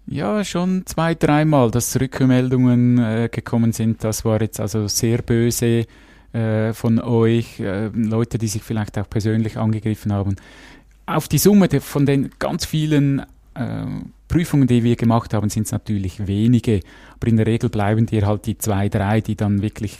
Ja, 0.06 0.42
schon 0.44 0.87
zwei, 0.87 1.14
dreimal, 1.14 1.70
dass 1.70 1.99
Rückmeldungen 2.00 2.99
äh, 2.99 3.28
gekommen 3.30 3.73
sind. 3.73 4.02
Das 4.04 4.25
war 4.25 4.40
jetzt 4.40 4.58
also 4.58 4.88
sehr 4.88 5.20
böse 5.23 5.85
äh, 6.32 6.73
von 6.73 7.00
euch, 7.00 7.61
äh, 7.61 7.88
Leute, 7.88 8.38
die 8.38 8.49
sich 8.49 8.62
vielleicht 8.62 8.99
auch 8.99 9.08
persönlich 9.08 9.56
angegriffen 9.56 10.12
haben. 10.12 10.37
Auf 11.06 11.28
die 11.28 11.38
Summe 11.38 11.68
der, 11.68 11.80
von 11.80 12.04
den 12.04 12.30
ganz 12.38 12.66
vielen 12.66 13.20
äh, 13.54 13.87
Prüfungen, 14.28 14.68
die 14.68 14.85
wir 14.85 14.97
gemacht 14.97 15.32
haben, 15.32 15.49
sind 15.49 15.66
es 15.66 15.73
natürlich 15.73 16.26
wenige, 16.26 16.80
aber 17.16 17.28
in 17.28 17.38
der 17.38 17.47
Regel 17.47 17.70
bleiben 17.70 18.06
dir 18.06 18.26
halt 18.26 18.47
die 18.47 18.58
zwei, 18.58 18.88
drei, 18.88 19.20
die 19.20 19.37
dann 19.37 19.62
wirklich 19.62 19.99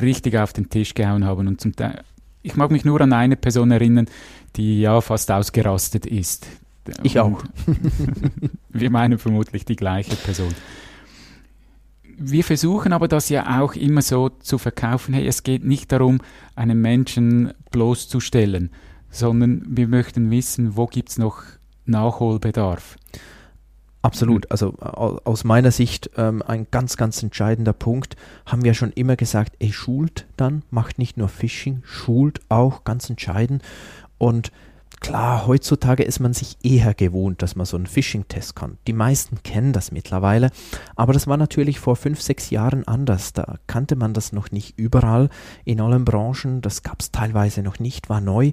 richtig 0.00 0.36
auf 0.36 0.52
den 0.52 0.70
Tisch 0.70 0.94
gehauen 0.94 1.24
haben. 1.24 1.48
Und 1.48 1.60
zum 1.60 1.74
Teil, 1.74 2.02
ich 2.42 2.56
mag 2.56 2.70
mich 2.70 2.84
nur 2.84 3.00
an 3.00 3.12
eine 3.12 3.36
Person 3.36 3.70
erinnern, 3.70 4.06
die 4.56 4.80
ja 4.80 5.00
fast 5.00 5.30
ausgerastet 5.30 6.06
ist. 6.06 6.46
Ich 7.02 7.18
auch. 7.18 7.42
Wir 8.70 8.90
meinen 8.90 9.18
vermutlich 9.18 9.64
die 9.64 9.76
gleiche 9.76 10.16
Person. 10.16 10.54
Wir 12.24 12.44
versuchen 12.44 12.92
aber 12.92 13.08
das 13.08 13.28
ja 13.28 13.60
auch 13.60 13.74
immer 13.74 14.02
so 14.02 14.28
zu 14.28 14.58
verkaufen, 14.58 15.12
hey, 15.14 15.26
es 15.26 15.42
geht 15.42 15.64
nicht 15.64 15.90
darum, 15.90 16.20
einen 16.54 16.80
Menschen 16.80 17.52
bloßzustellen, 17.70 18.70
sondern 19.10 19.64
wir 19.66 19.88
möchten 19.88 20.30
wissen, 20.30 20.76
wo 20.76 20.86
gibt 20.86 21.10
es 21.10 21.18
noch 21.18 21.42
Nachholbedarf. 21.84 22.96
Absolut. 24.02 24.50
Also 24.50 24.74
au- 24.80 25.20
aus 25.24 25.44
meiner 25.44 25.70
Sicht 25.70 26.10
ähm, 26.16 26.42
ein 26.46 26.66
ganz, 26.70 26.96
ganz 26.96 27.22
entscheidender 27.22 27.72
Punkt. 27.72 28.16
Haben 28.46 28.64
wir 28.64 28.74
schon 28.74 28.92
immer 28.92 29.16
gesagt, 29.16 29.54
ey, 29.60 29.72
schult 29.72 30.26
dann, 30.36 30.62
macht 30.70 30.98
nicht 30.98 31.16
nur 31.16 31.28
Phishing, 31.28 31.82
schult 31.84 32.40
auch, 32.48 32.84
ganz 32.84 33.08
entscheidend. 33.10 33.62
Und 34.18 34.50
klar, 35.02 35.46
heutzutage 35.46 36.02
ist 36.02 36.20
man 36.20 36.32
sich 36.32 36.56
eher 36.62 36.94
gewohnt, 36.94 37.42
dass 37.42 37.56
man 37.56 37.66
so 37.66 37.76
einen 37.76 37.86
Phishing-Test 37.86 38.56
kann. 38.56 38.78
Die 38.86 38.92
meisten 38.92 39.42
kennen 39.42 39.72
das 39.72 39.92
mittlerweile. 39.92 40.50
Aber 40.96 41.12
das 41.12 41.26
war 41.26 41.36
natürlich 41.36 41.78
vor 41.78 41.96
fünf, 41.96 42.22
sechs 42.22 42.50
Jahren 42.50 42.86
anders. 42.88 43.32
Da 43.32 43.58
kannte 43.66 43.96
man 43.96 44.14
das 44.14 44.32
noch 44.32 44.50
nicht 44.50 44.78
überall 44.78 45.28
in 45.64 45.80
allen 45.80 46.04
Branchen. 46.04 46.62
Das 46.62 46.82
gab 46.82 47.00
es 47.00 47.10
teilweise 47.10 47.62
noch 47.62 47.78
nicht, 47.78 48.08
war 48.08 48.20
neu. 48.20 48.52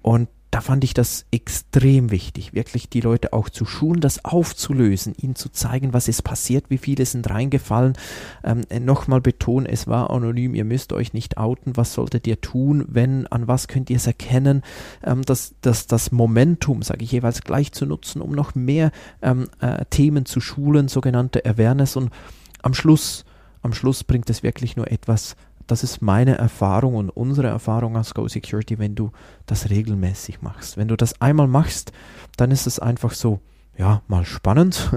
Und 0.00 0.28
da 0.50 0.62
fand 0.62 0.82
ich 0.82 0.94
das 0.94 1.26
extrem 1.30 2.10
wichtig, 2.10 2.54
wirklich 2.54 2.88
die 2.88 3.02
Leute 3.02 3.32
auch 3.32 3.50
zu 3.50 3.66
schulen, 3.66 4.00
das 4.00 4.24
aufzulösen, 4.24 5.14
ihnen 5.20 5.34
zu 5.34 5.50
zeigen, 5.50 5.92
was 5.92 6.08
ist 6.08 6.22
passiert, 6.22 6.66
wie 6.70 6.78
viele 6.78 7.04
sind 7.04 7.28
reingefallen. 7.28 7.94
Ähm, 8.42 8.62
Nochmal 8.84 9.20
betonen, 9.20 9.66
es 9.66 9.86
war 9.86 10.10
anonym, 10.10 10.54
ihr 10.54 10.64
müsst 10.64 10.92
euch 10.92 11.12
nicht 11.12 11.36
outen, 11.36 11.76
was 11.76 11.92
solltet 11.92 12.26
ihr 12.26 12.40
tun, 12.40 12.84
wenn, 12.88 13.26
an 13.26 13.46
was 13.46 13.68
könnt 13.68 13.90
ihr 13.90 13.96
es 13.96 14.06
erkennen, 14.06 14.62
ähm, 15.04 15.22
das, 15.22 15.54
das, 15.60 15.86
das 15.86 16.12
Momentum, 16.12 16.82
sage 16.82 17.04
ich 17.04 17.12
jeweils 17.12 17.42
gleich 17.42 17.72
zu 17.72 17.84
nutzen, 17.84 18.22
um 18.22 18.32
noch 18.32 18.54
mehr 18.54 18.90
ähm, 19.20 19.48
äh, 19.60 19.84
Themen 19.90 20.24
zu 20.24 20.40
schulen, 20.40 20.88
sogenannte 20.88 21.44
Awareness 21.44 21.96
und 21.96 22.10
am 22.62 22.72
Schluss, 22.72 23.24
am 23.60 23.74
Schluss 23.74 24.02
bringt 24.04 24.30
es 24.30 24.42
wirklich 24.42 24.76
nur 24.76 24.90
etwas, 24.90 25.36
das 25.68 25.84
ist 25.84 26.02
meine 26.02 26.36
Erfahrung 26.36 26.96
und 26.96 27.10
unsere 27.10 27.48
Erfahrung 27.48 27.96
als 27.96 28.14
Go 28.14 28.26
Security, 28.26 28.78
wenn 28.78 28.94
du 28.94 29.12
das 29.46 29.70
regelmäßig 29.70 30.42
machst. 30.42 30.76
Wenn 30.76 30.88
du 30.88 30.96
das 30.96 31.20
einmal 31.20 31.46
machst, 31.46 31.92
dann 32.36 32.50
ist 32.50 32.66
es 32.66 32.80
einfach 32.80 33.12
so, 33.12 33.40
ja, 33.76 34.02
mal 34.08 34.24
spannend. 34.24 34.90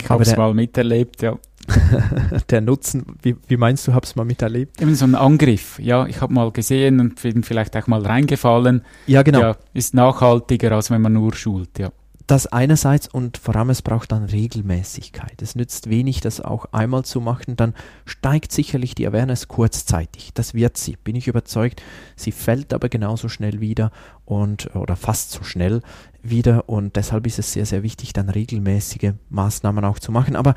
Ich 0.00 0.10
habe 0.10 0.22
es 0.22 0.36
mal 0.36 0.54
miterlebt, 0.54 1.22
ja. 1.22 1.36
Der 2.50 2.60
Nutzen, 2.60 3.16
wie, 3.22 3.34
wie 3.48 3.56
meinst 3.56 3.88
du, 3.88 3.94
hab's 3.94 4.14
mal 4.14 4.24
miterlebt? 4.24 4.80
Eben 4.80 4.94
so 4.94 5.04
ein 5.04 5.14
Angriff, 5.14 5.80
ja, 5.80 6.06
ich 6.06 6.20
habe 6.20 6.32
mal 6.32 6.52
gesehen 6.52 7.00
und 7.00 7.20
bin 7.20 7.42
vielleicht 7.42 7.76
auch 7.76 7.86
mal 7.86 8.02
reingefallen. 8.02 8.82
Ja, 9.06 9.22
genau. 9.22 9.40
Ja, 9.40 9.56
ist 9.72 9.94
nachhaltiger, 9.94 10.72
als 10.72 10.90
wenn 10.90 11.02
man 11.02 11.14
nur 11.14 11.34
schult, 11.34 11.78
ja. 11.78 11.90
Das 12.26 12.48
einerseits 12.48 13.06
und 13.06 13.38
vor 13.38 13.54
allem 13.54 13.70
es 13.70 13.82
braucht 13.82 14.10
dann 14.10 14.24
Regelmäßigkeit. 14.24 15.40
Es 15.42 15.54
nützt 15.54 15.88
wenig, 15.88 16.20
das 16.20 16.40
auch 16.40 16.66
einmal 16.72 17.04
zu 17.04 17.20
machen, 17.20 17.54
dann 17.54 17.72
steigt 18.04 18.50
sicherlich 18.50 18.96
die 18.96 19.06
Awareness 19.06 19.46
kurzzeitig. 19.46 20.32
Das 20.34 20.52
wird 20.52 20.76
sie, 20.76 20.96
bin 20.96 21.14
ich 21.14 21.28
überzeugt. 21.28 21.82
Sie 22.16 22.32
fällt 22.32 22.74
aber 22.74 22.88
genauso 22.88 23.28
schnell 23.28 23.60
wieder 23.60 23.92
und 24.24 24.74
oder 24.74 24.96
fast 24.96 25.30
so 25.30 25.44
schnell 25.44 25.82
wieder 26.22 26.68
und 26.68 26.96
deshalb 26.96 27.28
ist 27.28 27.38
es 27.38 27.52
sehr, 27.52 27.66
sehr 27.66 27.84
wichtig, 27.84 28.12
dann 28.12 28.28
regelmäßige 28.28 29.12
Maßnahmen 29.30 29.84
auch 29.84 30.00
zu 30.00 30.10
machen. 30.10 30.34
Aber 30.34 30.56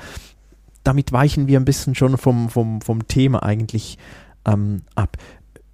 damit 0.84 1.12
weichen 1.12 1.48
wir 1.48 1.60
ein 1.60 1.66
bisschen 1.66 1.94
schon 1.94 2.18
vom, 2.18 2.50
vom, 2.50 2.82
vom 2.82 3.08
Thema 3.08 3.44
eigentlich 3.44 4.00
ähm, 4.46 4.82
ab. 4.96 5.18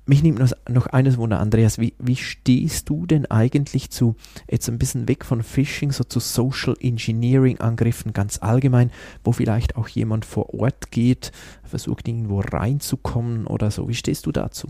Mich 0.08 0.22
nimmt 0.22 0.40
noch, 0.70 0.86
eines 0.88 1.18
Wunder, 1.18 1.40
Andreas. 1.40 1.80
Wie, 1.80 1.96
wie 1.98 2.16
stehst 2.16 2.90
du 2.90 3.08
denn 3.08 3.26
eigentlich 3.26 3.90
zu, 3.90 4.16
jetzt 4.50 4.70
ein 4.70 4.78
bisschen 4.78 5.08
weg 5.08 5.26
von 5.26 5.42
Phishing, 5.42 5.92
so 5.92 6.04
zu 6.04 6.20
Social 6.20 6.76
Engineering 6.80 7.60
Angriffen 7.60 8.14
ganz 8.14 8.38
allgemein, 8.40 8.92
wo 9.24 9.32
vielleicht 9.32 9.76
auch 9.78 9.88
jemand 9.88 10.24
vor 10.24 10.54
Ort 10.54 10.92
geht, 10.92 11.32
versucht 11.64 12.08
irgendwo 12.08 12.42
reinzukommen 12.42 13.48
oder 13.48 13.72
so? 13.72 13.90
Wie 13.90 13.96
stehst 13.96 14.28
du 14.28 14.32
dazu? 14.32 14.68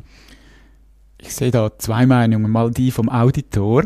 Ich 1.17 1.35
sehe 1.35 1.51
da 1.51 1.77
zwei 1.77 2.05
Meinungen. 2.05 2.49
Mal 2.49 2.71
die 2.71 2.91
vom 2.91 3.09
Auditor. 3.09 3.83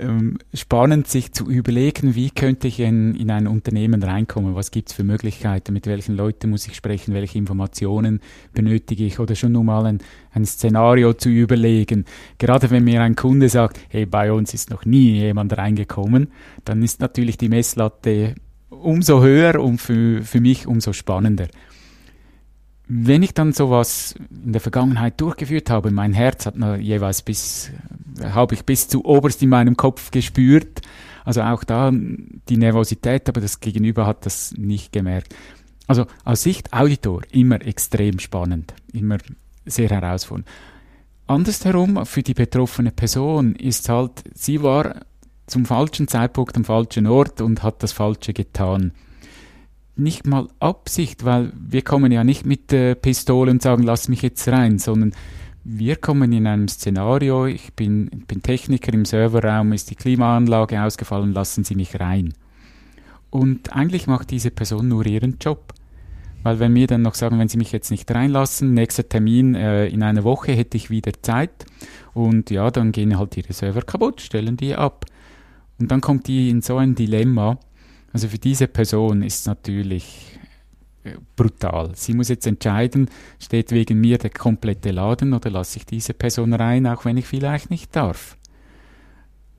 Ähm, 0.00 0.38
spannend, 0.54 1.08
sich 1.08 1.32
zu 1.32 1.50
überlegen, 1.50 2.14
wie 2.14 2.30
könnte 2.30 2.68
ich 2.68 2.80
in, 2.80 3.14
in 3.14 3.30
ein 3.30 3.46
Unternehmen 3.46 4.02
reinkommen? 4.02 4.54
Was 4.54 4.70
gibt 4.70 4.88
es 4.88 4.94
für 4.94 5.04
Möglichkeiten? 5.04 5.74
Mit 5.74 5.86
welchen 5.86 6.16
Leuten 6.16 6.48
muss 6.48 6.66
ich 6.66 6.74
sprechen? 6.74 7.12
Welche 7.12 7.36
Informationen 7.36 8.20
benötige 8.54 9.04
ich? 9.04 9.18
Oder 9.18 9.34
schon 9.34 9.52
nur 9.52 9.64
mal 9.64 9.84
ein, 9.84 9.98
ein 10.32 10.46
Szenario 10.46 11.12
zu 11.12 11.28
überlegen. 11.28 12.06
Gerade 12.38 12.70
wenn 12.70 12.84
mir 12.84 13.02
ein 13.02 13.14
Kunde 13.14 13.50
sagt, 13.50 13.78
hey, 13.90 14.06
bei 14.06 14.32
uns 14.32 14.54
ist 14.54 14.70
noch 14.70 14.86
nie 14.86 15.18
jemand 15.18 15.56
reingekommen, 15.56 16.28
dann 16.64 16.82
ist 16.82 17.00
natürlich 17.00 17.36
die 17.36 17.50
Messlatte 17.50 18.36
umso 18.70 19.22
höher 19.22 19.60
und 19.60 19.78
für, 19.78 20.22
für 20.22 20.40
mich 20.40 20.66
umso 20.66 20.94
spannender. 20.94 21.48
Wenn 22.92 23.22
ich 23.22 23.34
dann 23.34 23.52
sowas 23.52 24.16
in 24.44 24.50
der 24.52 24.60
Vergangenheit 24.60 25.20
durchgeführt 25.20 25.70
habe, 25.70 25.92
mein 25.92 26.12
Herz 26.12 26.44
hat 26.44 26.56
mal 26.56 26.80
jeweils 26.80 27.22
bis, 27.22 27.70
habe 28.20 28.56
ich 28.56 28.64
bis 28.64 28.88
zu 28.88 29.04
oberst 29.04 29.40
in 29.44 29.48
meinem 29.48 29.76
Kopf 29.76 30.10
gespürt. 30.10 30.80
Also 31.24 31.42
auch 31.42 31.62
da 31.62 31.92
die 31.92 32.56
Nervosität, 32.56 33.28
aber 33.28 33.40
das 33.40 33.60
Gegenüber 33.60 34.06
hat 34.06 34.26
das 34.26 34.54
nicht 34.56 34.92
gemerkt. 34.92 35.36
Also 35.86 36.06
aus 36.24 36.42
Sicht 36.42 36.72
Auditor 36.72 37.22
immer 37.30 37.64
extrem 37.64 38.18
spannend, 38.18 38.74
immer 38.92 39.18
sehr 39.64 39.90
herausfordernd. 39.90 40.48
Andersherum, 41.28 42.04
für 42.06 42.24
die 42.24 42.34
betroffene 42.34 42.90
Person 42.90 43.54
ist 43.54 43.88
halt, 43.88 44.24
sie 44.34 44.64
war 44.64 44.96
zum 45.46 45.64
falschen 45.64 46.08
Zeitpunkt 46.08 46.56
am 46.56 46.64
falschen 46.64 47.06
Ort 47.06 47.40
und 47.40 47.62
hat 47.62 47.84
das 47.84 47.92
Falsche 47.92 48.32
getan 48.32 48.90
nicht 50.00 50.26
mal 50.26 50.48
Absicht, 50.58 51.24
weil 51.24 51.52
wir 51.56 51.82
kommen 51.82 52.10
ja 52.12 52.24
nicht 52.24 52.44
mit 52.44 52.72
der 52.72 52.94
Pistole 52.94 53.50
und 53.50 53.62
sagen, 53.62 53.82
lass 53.82 54.08
mich 54.08 54.22
jetzt 54.22 54.48
rein, 54.48 54.78
sondern 54.78 55.12
wir 55.62 55.96
kommen 55.96 56.32
in 56.32 56.46
einem 56.46 56.68
Szenario, 56.68 57.46
ich 57.46 57.74
bin, 57.74 58.08
bin 58.26 58.42
Techniker 58.42 58.92
im 58.92 59.04
Serverraum, 59.04 59.72
ist 59.72 59.90
die 59.90 59.94
Klimaanlage 59.94 60.82
ausgefallen, 60.82 61.32
lassen 61.32 61.64
Sie 61.64 61.74
mich 61.74 62.00
rein. 62.00 62.32
Und 63.28 63.72
eigentlich 63.72 64.06
macht 64.06 64.30
diese 64.30 64.50
Person 64.50 64.88
nur 64.88 65.06
ihren 65.06 65.36
Job. 65.40 65.74
Weil 66.42 66.58
wenn 66.58 66.74
wir 66.74 66.86
dann 66.86 67.02
noch 67.02 67.14
sagen, 67.14 67.38
wenn 67.38 67.48
Sie 67.48 67.58
mich 67.58 67.70
jetzt 67.70 67.90
nicht 67.90 68.10
reinlassen, 68.10 68.72
nächster 68.72 69.08
Termin 69.08 69.54
äh, 69.54 69.86
in 69.86 70.02
einer 70.02 70.24
Woche 70.24 70.52
hätte 70.52 70.78
ich 70.78 70.88
wieder 70.88 71.12
Zeit 71.22 71.66
und 72.14 72.50
ja, 72.50 72.70
dann 72.70 72.92
gehen 72.92 73.18
halt 73.18 73.36
Ihre 73.36 73.52
Server 73.52 73.82
kaputt, 73.82 74.22
stellen 74.22 74.56
die 74.56 74.74
ab. 74.74 75.04
Und 75.78 75.90
dann 75.90 76.00
kommt 76.00 76.26
die 76.26 76.48
in 76.48 76.62
so 76.62 76.78
ein 76.78 76.94
Dilemma, 76.94 77.58
also 78.12 78.28
für 78.28 78.38
diese 78.38 78.68
Person 78.68 79.22
ist 79.22 79.46
natürlich 79.46 80.38
äh, 81.04 81.12
brutal. 81.36 81.92
Sie 81.94 82.14
muss 82.14 82.28
jetzt 82.28 82.46
entscheiden, 82.46 83.08
steht 83.38 83.70
wegen 83.72 84.00
mir 84.00 84.18
der 84.18 84.30
komplette 84.30 84.90
Laden 84.90 85.32
oder 85.32 85.50
lasse 85.50 85.78
ich 85.78 85.86
diese 85.86 86.14
Person 86.14 86.52
rein, 86.52 86.86
auch 86.86 87.04
wenn 87.04 87.16
ich 87.16 87.26
vielleicht 87.26 87.70
nicht 87.70 87.94
darf. 87.94 88.36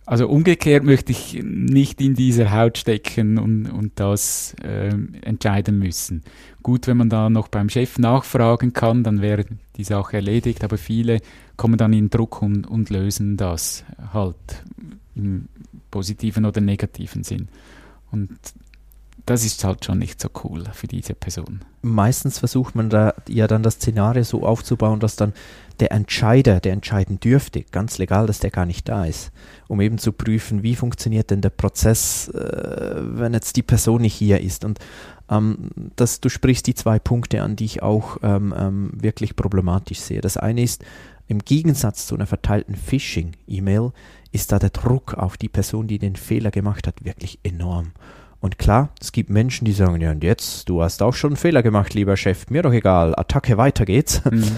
Also 0.05 0.27
umgekehrt 0.27 0.83
möchte 0.83 1.11
ich 1.11 1.41
nicht 1.41 2.01
in 2.01 2.15
dieser 2.15 2.51
Haut 2.51 2.77
stecken 2.77 3.37
und, 3.37 3.67
und 3.67 3.93
das 3.95 4.55
äh, 4.61 4.89
entscheiden 5.21 5.79
müssen. 5.79 6.23
Gut, 6.63 6.87
wenn 6.87 6.97
man 6.97 7.09
da 7.09 7.29
noch 7.29 7.47
beim 7.47 7.69
Chef 7.69 7.97
nachfragen 7.97 8.73
kann, 8.73 9.03
dann 9.03 9.21
wäre 9.21 9.45
die 9.77 9.83
Sache 9.83 10.17
erledigt, 10.17 10.63
aber 10.63 10.77
viele 10.77 11.21
kommen 11.55 11.77
dann 11.77 11.93
in 11.93 12.09
Druck 12.09 12.41
und, 12.41 12.67
und 12.67 12.89
lösen 12.89 13.37
das 13.37 13.85
halt 14.11 14.35
im 15.15 15.47
positiven 15.91 16.45
oder 16.45 16.61
negativen 16.61 17.23
Sinn. 17.23 17.47
Und 18.11 18.37
das 19.25 19.45
ist 19.45 19.63
halt 19.63 19.85
schon 19.85 19.99
nicht 19.99 20.19
so 20.19 20.29
cool 20.43 20.63
für 20.73 20.87
diese 20.87 21.13
Person. 21.13 21.61
Meistens 21.81 22.39
versucht 22.39 22.75
man 22.75 22.89
da 22.89 23.13
ja 23.27 23.47
dann 23.47 23.63
das 23.63 23.75
Szenario 23.75 24.23
so 24.23 24.43
aufzubauen, 24.43 24.99
dass 24.99 25.15
dann 25.15 25.33
der 25.79 25.91
Entscheider, 25.91 26.59
der 26.59 26.73
entscheiden 26.73 27.19
dürfte, 27.19 27.63
ganz 27.71 27.97
legal, 27.97 28.27
dass 28.27 28.39
der 28.39 28.51
gar 28.51 28.65
nicht 28.65 28.87
da 28.87 29.05
ist, 29.05 29.31
um 29.67 29.81
eben 29.81 29.97
zu 29.97 30.11
prüfen, 30.11 30.63
wie 30.63 30.75
funktioniert 30.75 31.31
denn 31.31 31.41
der 31.41 31.49
Prozess, 31.49 32.29
äh, 32.29 33.01
wenn 33.01 33.33
jetzt 33.33 33.55
die 33.55 33.63
Person 33.63 34.01
nicht 34.01 34.13
hier 34.13 34.41
ist. 34.41 34.63
Und 34.63 34.79
ähm, 35.29 35.69
das, 35.95 36.19
du 36.19 36.29
sprichst 36.29 36.67
die 36.67 36.75
zwei 36.75 36.99
Punkte 36.99 37.41
an, 37.41 37.55
die 37.55 37.65
ich 37.65 37.81
auch 37.81 38.17
ähm, 38.21 38.53
ähm, 38.55 38.91
wirklich 38.93 39.35
problematisch 39.35 39.99
sehe. 39.99 40.21
Das 40.21 40.37
eine 40.37 40.61
ist, 40.61 40.83
im 41.31 41.39
Gegensatz 41.39 42.07
zu 42.07 42.15
einer 42.15 42.27
verteilten 42.27 42.75
Phishing-E-Mail 42.75 43.93
ist 44.33 44.51
da 44.51 44.59
der 44.59 44.69
Druck 44.69 45.13
auf 45.13 45.37
die 45.37 45.47
Person, 45.47 45.87
die 45.87 45.97
den 45.97 46.17
Fehler 46.17 46.51
gemacht 46.51 46.87
hat, 46.87 47.05
wirklich 47.05 47.39
enorm. 47.41 47.93
Und 48.41 48.59
klar, 48.59 48.89
es 48.99 49.13
gibt 49.13 49.29
Menschen, 49.29 49.63
die 49.63 49.71
sagen, 49.71 50.01
ja 50.01 50.11
und 50.11 50.25
jetzt, 50.25 50.67
du 50.67 50.83
hast 50.83 51.01
auch 51.01 51.13
schon 51.13 51.29
einen 51.29 51.37
Fehler 51.37 51.63
gemacht, 51.63 51.93
lieber 51.93 52.17
Chef, 52.17 52.49
mir 52.49 52.63
doch 52.63 52.73
egal, 52.73 53.15
Attacke, 53.15 53.57
weiter 53.57 53.85
geht's. 53.85 54.21
Mhm. 54.25 54.43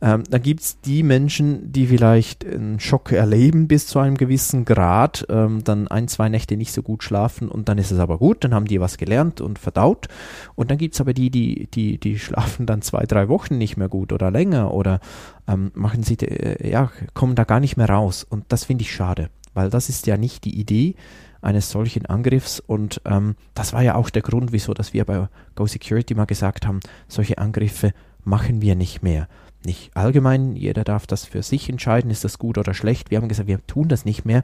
Ähm, 0.00 0.24
dann 0.28 0.42
gibt 0.42 0.60
es 0.60 0.80
die 0.80 1.02
Menschen, 1.02 1.72
die 1.72 1.86
vielleicht 1.86 2.44
einen 2.44 2.80
Schock 2.80 3.12
erleben 3.12 3.66
bis 3.68 3.86
zu 3.86 3.98
einem 3.98 4.16
gewissen 4.16 4.64
Grad, 4.64 5.26
ähm, 5.28 5.64
dann 5.64 5.88
ein, 5.88 6.08
zwei 6.08 6.28
Nächte 6.28 6.56
nicht 6.56 6.72
so 6.72 6.82
gut 6.82 7.02
schlafen 7.02 7.48
und 7.48 7.68
dann 7.68 7.78
ist 7.78 7.90
es 7.90 7.98
aber 7.98 8.18
gut, 8.18 8.44
dann 8.44 8.54
haben 8.54 8.66
die 8.66 8.80
was 8.80 8.98
gelernt 8.98 9.40
und 9.40 9.58
verdaut. 9.58 10.08
Und 10.54 10.70
dann 10.70 10.78
gibt 10.78 10.94
es 10.94 11.00
aber 11.00 11.14
die, 11.14 11.30
die, 11.30 11.68
die, 11.68 11.98
die 11.98 12.18
schlafen 12.18 12.66
dann 12.66 12.82
zwei, 12.82 13.04
drei 13.04 13.28
Wochen 13.28 13.58
nicht 13.58 13.76
mehr 13.76 13.88
gut 13.88 14.12
oder 14.12 14.30
länger 14.30 14.72
oder 14.72 15.00
ähm, 15.48 15.70
machen 15.74 16.02
sie, 16.02 16.14
äh, 16.16 16.70
ja, 16.70 16.90
kommen 17.14 17.34
da 17.34 17.44
gar 17.44 17.60
nicht 17.60 17.76
mehr 17.76 17.88
raus. 17.88 18.26
Und 18.28 18.44
das 18.48 18.64
finde 18.64 18.82
ich 18.82 18.92
schade, 18.92 19.30
weil 19.54 19.70
das 19.70 19.88
ist 19.88 20.06
ja 20.06 20.16
nicht 20.16 20.44
die 20.44 20.58
Idee 20.58 20.94
eines 21.40 21.70
solchen 21.70 22.06
Angriffs. 22.06 22.60
Und 22.60 23.00
ähm, 23.04 23.36
das 23.54 23.72
war 23.72 23.82
ja 23.82 23.94
auch 23.94 24.10
der 24.10 24.22
Grund, 24.22 24.52
wieso, 24.52 24.74
dass 24.74 24.92
wir 24.92 25.04
bei 25.04 25.28
Go 25.54 25.66
Security 25.66 26.14
mal 26.14 26.24
gesagt 26.26 26.66
haben, 26.66 26.80
solche 27.08 27.38
Angriffe 27.38 27.92
machen 28.24 28.60
wir 28.60 28.74
nicht 28.74 29.02
mehr 29.02 29.28
nicht 29.66 29.90
allgemein, 29.94 30.56
jeder 30.56 30.84
darf 30.84 31.06
das 31.06 31.26
für 31.26 31.42
sich 31.42 31.68
entscheiden, 31.68 32.10
ist 32.10 32.24
das 32.24 32.38
gut 32.38 32.56
oder 32.56 32.72
schlecht. 32.72 33.10
Wir 33.10 33.18
haben 33.18 33.28
gesagt, 33.28 33.48
wir 33.48 33.64
tun 33.66 33.88
das 33.88 34.06
nicht 34.06 34.24
mehr, 34.24 34.42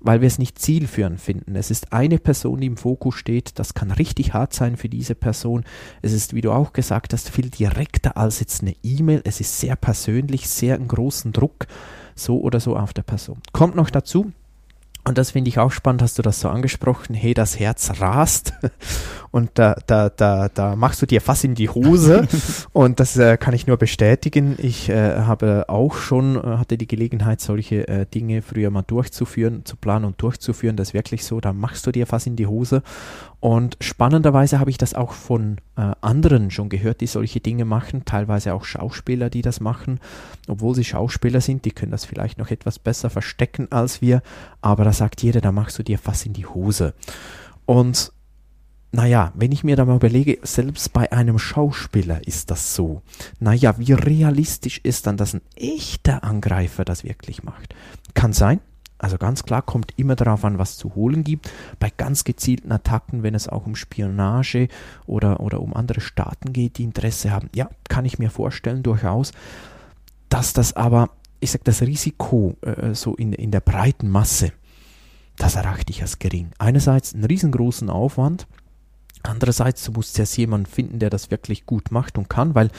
weil 0.00 0.20
wir 0.20 0.26
es 0.26 0.38
nicht 0.38 0.58
zielführend 0.58 1.20
finden. 1.20 1.56
Es 1.56 1.70
ist 1.70 1.92
eine 1.92 2.18
Person, 2.18 2.60
die 2.60 2.66
im 2.66 2.76
Fokus 2.76 3.14
steht, 3.14 3.58
das 3.58 3.72
kann 3.72 3.90
richtig 3.90 4.34
hart 4.34 4.52
sein 4.52 4.76
für 4.76 4.90
diese 4.90 5.14
Person. 5.14 5.64
Es 6.02 6.12
ist, 6.12 6.34
wie 6.34 6.42
du 6.42 6.52
auch 6.52 6.74
gesagt 6.74 7.14
hast, 7.14 7.30
viel 7.30 7.48
direkter 7.48 8.18
als 8.18 8.40
jetzt 8.40 8.60
eine 8.60 8.76
E-Mail. 8.82 9.22
Es 9.24 9.40
ist 9.40 9.58
sehr 9.58 9.76
persönlich, 9.76 10.48
sehr 10.48 10.74
einen 10.74 10.88
großen 10.88 11.32
Druck, 11.32 11.66
so 12.14 12.40
oder 12.40 12.60
so 12.60 12.76
auf 12.76 12.92
der 12.92 13.02
Person. 13.02 13.38
Kommt 13.52 13.76
noch 13.76 13.90
dazu, 13.90 14.32
und 15.06 15.18
das 15.18 15.32
finde 15.32 15.48
ich 15.48 15.58
auch 15.58 15.70
spannend, 15.70 16.02
hast 16.02 16.18
du 16.18 16.22
das 16.22 16.40
so 16.40 16.48
angesprochen, 16.48 17.14
hey, 17.14 17.34
das 17.34 17.58
Herz 17.58 18.00
rast. 18.00 18.54
Und 19.30 19.50
da, 19.54 19.76
da, 19.88 20.10
da, 20.10 20.48
da 20.48 20.76
machst 20.76 21.02
du 21.02 21.06
dir 21.06 21.20
fast 21.20 21.42
in 21.42 21.56
die 21.56 21.68
Hose. 21.68 22.28
Und 22.72 23.00
das 23.00 23.16
äh, 23.16 23.36
kann 23.36 23.52
ich 23.52 23.66
nur 23.66 23.76
bestätigen. 23.76 24.54
Ich 24.58 24.88
äh, 24.88 25.22
habe 25.22 25.64
auch 25.68 25.96
schon, 25.96 26.36
äh, 26.36 26.56
hatte 26.56 26.78
die 26.78 26.86
Gelegenheit, 26.86 27.40
solche 27.40 27.88
äh, 27.88 28.06
Dinge 28.06 28.42
früher 28.42 28.70
mal 28.70 28.82
durchzuführen, 28.82 29.64
zu 29.64 29.74
planen 29.74 30.04
und 30.04 30.22
durchzuführen. 30.22 30.76
Das 30.76 30.90
ist 30.90 30.94
wirklich 30.94 31.24
so, 31.24 31.40
da 31.40 31.52
machst 31.52 31.84
du 31.84 31.90
dir 31.90 32.06
fast 32.06 32.28
in 32.28 32.36
die 32.36 32.46
Hose. 32.46 32.82
Und 33.40 33.76
spannenderweise 33.82 34.58
habe 34.58 34.70
ich 34.70 34.78
das 34.78 34.94
auch 34.94 35.12
von 35.12 35.58
äh, 35.76 35.92
anderen 36.00 36.50
schon 36.50 36.70
gehört, 36.70 37.02
die 37.02 37.06
solche 37.06 37.40
Dinge 37.40 37.66
machen, 37.66 38.06
teilweise 38.06 38.54
auch 38.54 38.64
Schauspieler, 38.64 39.28
die 39.28 39.42
das 39.42 39.60
machen, 39.60 40.00
obwohl 40.48 40.74
sie 40.74 40.84
Schauspieler 40.84 41.42
sind, 41.42 41.66
die 41.66 41.72
können 41.72 41.92
das 41.92 42.06
vielleicht 42.06 42.38
noch 42.38 42.50
etwas 42.50 42.78
besser 42.78 43.10
verstecken 43.10 43.66
als 43.70 44.00
wir, 44.00 44.22
aber 44.62 44.84
da 44.84 44.93
sagt 44.94 45.22
jeder, 45.22 45.40
da 45.40 45.52
machst 45.52 45.78
du 45.78 45.82
dir 45.82 45.98
fast 45.98 46.26
in 46.26 46.32
die 46.32 46.46
Hose. 46.46 46.94
Und 47.66 48.12
naja, 48.94 49.32
wenn 49.34 49.50
ich 49.50 49.64
mir 49.64 49.74
da 49.74 49.84
mal 49.84 49.96
überlege, 49.96 50.38
selbst 50.42 50.92
bei 50.92 51.10
einem 51.10 51.38
Schauspieler 51.38 52.26
ist 52.28 52.52
das 52.52 52.76
so. 52.76 53.02
Naja, 53.40 53.76
wie 53.76 53.92
realistisch 53.92 54.78
ist 54.84 55.08
dann, 55.08 55.16
dass 55.16 55.34
ein 55.34 55.42
echter 55.56 56.22
Angreifer 56.22 56.84
das 56.84 57.02
wirklich 57.02 57.42
macht? 57.42 57.74
Kann 58.14 58.32
sein. 58.32 58.60
Also 58.98 59.18
ganz 59.18 59.42
klar 59.42 59.62
kommt 59.62 59.92
immer 59.96 60.14
darauf 60.14 60.44
an, 60.44 60.58
was 60.58 60.76
zu 60.76 60.94
holen 60.94 61.24
gibt. 61.24 61.50
Bei 61.80 61.90
ganz 61.94 62.22
gezielten 62.22 62.70
Attacken, 62.70 63.24
wenn 63.24 63.34
es 63.34 63.48
auch 63.48 63.66
um 63.66 63.74
Spionage 63.74 64.68
oder, 65.06 65.40
oder 65.40 65.60
um 65.60 65.74
andere 65.74 66.00
Staaten 66.00 66.52
geht, 66.52 66.78
die 66.78 66.84
Interesse 66.84 67.32
haben, 67.32 67.50
ja, 67.54 67.68
kann 67.88 68.04
ich 68.04 68.20
mir 68.20 68.30
vorstellen, 68.30 68.84
durchaus. 68.84 69.32
Dass 70.28 70.52
das 70.52 70.74
aber, 70.74 71.10
ich 71.40 71.50
sag, 71.50 71.64
das 71.64 71.82
Risiko 71.82 72.56
äh, 72.62 72.94
so 72.94 73.16
in, 73.16 73.32
in 73.32 73.50
der 73.50 73.60
breiten 73.60 74.08
Masse, 74.08 74.52
das 75.36 75.56
erachte 75.56 75.90
ich 75.90 76.02
als 76.02 76.18
gering. 76.18 76.50
Einerseits 76.58 77.14
einen 77.14 77.24
riesengroßen 77.24 77.90
Aufwand, 77.90 78.46
Andererseits, 79.24 79.82
du 79.84 79.92
musst 79.92 80.18
ja 80.18 80.24
jemanden 80.24 80.66
finden, 80.66 80.98
der 80.98 81.08
das 81.08 81.30
wirklich 81.30 81.64
gut 81.64 81.90
macht 81.90 82.18
und 82.18 82.28
kann, 82.28 82.54
weil 82.54 82.70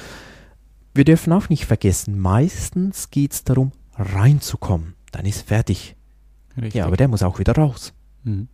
wir 0.93 1.03
dürfen 1.03 1.33
auch 1.33 1.49
nicht 1.49 1.65
vergessen, 1.65 2.19
meistens 2.19 3.09
geht 3.09 3.33
es 3.33 3.43
darum, 3.43 3.71
reinzukommen. 3.95 4.93
Dann 5.11 5.25
ist 5.25 5.47
fertig. 5.47 5.95
Richtig. 6.55 6.75
Ja, 6.75 6.85
aber 6.85 6.97
der 6.97 7.07
muss 7.07 7.23
auch 7.23 7.39
wieder 7.39 7.55
raus. 7.55 7.93
Mhm. 8.23 8.47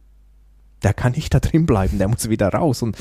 Der 0.84 0.94
kann 0.94 1.12
nicht 1.12 1.34
da 1.34 1.40
drin 1.40 1.66
bleiben, 1.66 1.98
der 1.98 2.08
muss 2.08 2.30
wieder 2.30 2.48
raus. 2.50 2.82
Und 2.82 2.98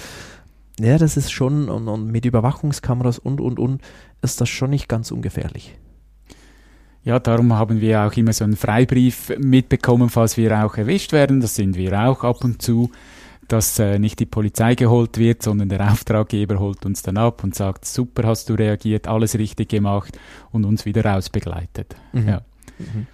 ja, 0.78 0.98
das 0.98 1.16
ist 1.16 1.30
schon, 1.30 1.68
und, 1.68 1.86
und 1.86 2.10
mit 2.10 2.24
Überwachungskameras 2.24 3.20
und, 3.20 3.40
und, 3.40 3.60
und, 3.60 3.82
ist 4.22 4.40
das 4.40 4.48
schon 4.48 4.70
nicht 4.70 4.88
ganz 4.88 5.12
ungefährlich. 5.12 5.78
Ja, 7.02 7.18
darum 7.18 7.54
haben 7.54 7.80
wir 7.80 8.02
auch 8.02 8.12
immer 8.12 8.32
so 8.32 8.44
einen 8.44 8.56
Freibrief 8.56 9.32
mitbekommen, 9.38 10.10
falls 10.10 10.36
wir 10.36 10.64
auch 10.64 10.76
erwischt 10.76 11.12
werden. 11.12 11.40
Das 11.40 11.54
sind 11.56 11.76
wir 11.76 11.98
auch 11.98 12.24
ab 12.24 12.44
und 12.44 12.60
zu 12.60 12.90
dass 13.50 13.78
äh, 13.78 13.98
nicht 13.98 14.20
die 14.20 14.26
Polizei 14.26 14.74
geholt 14.74 15.18
wird, 15.18 15.42
sondern 15.42 15.68
der 15.68 15.92
Auftraggeber 15.92 16.58
holt 16.58 16.86
uns 16.86 17.02
dann 17.02 17.16
ab 17.16 17.42
und 17.42 17.54
sagt, 17.54 17.84
super 17.84 18.26
hast 18.26 18.48
du 18.48 18.54
reagiert, 18.54 19.08
alles 19.08 19.36
richtig 19.36 19.70
gemacht 19.70 20.18
und 20.52 20.64
uns 20.64 20.84
wieder 20.84 21.04
rausbegleitet. 21.04 21.96
Mhm. 22.12 22.28
Ja. 22.28 22.42
Mhm. 22.78 23.06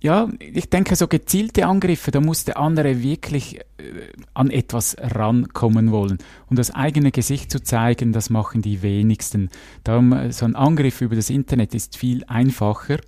Ja, 0.00 0.28
ich 0.38 0.70
denke, 0.70 0.94
so 0.94 1.08
gezielte 1.08 1.66
Angriffe, 1.66 2.12
da 2.12 2.20
muss 2.20 2.44
der 2.44 2.58
andere 2.58 3.02
wirklich 3.02 3.58
äh, 3.58 3.62
an 4.32 4.48
etwas 4.48 4.96
rankommen 5.00 5.90
wollen. 5.90 6.18
Und 6.48 6.58
das 6.58 6.70
eigene 6.70 7.10
Gesicht 7.10 7.50
zu 7.50 7.60
zeigen, 7.60 8.12
das 8.12 8.30
machen 8.30 8.62
die 8.62 8.82
wenigsten. 8.82 9.50
Darum, 9.82 10.12
äh, 10.12 10.32
so 10.32 10.44
ein 10.44 10.54
Angriff 10.54 11.00
über 11.00 11.16
das 11.16 11.30
Internet 11.30 11.74
ist 11.74 11.96
viel 11.96 12.22
einfacher. 12.26 12.98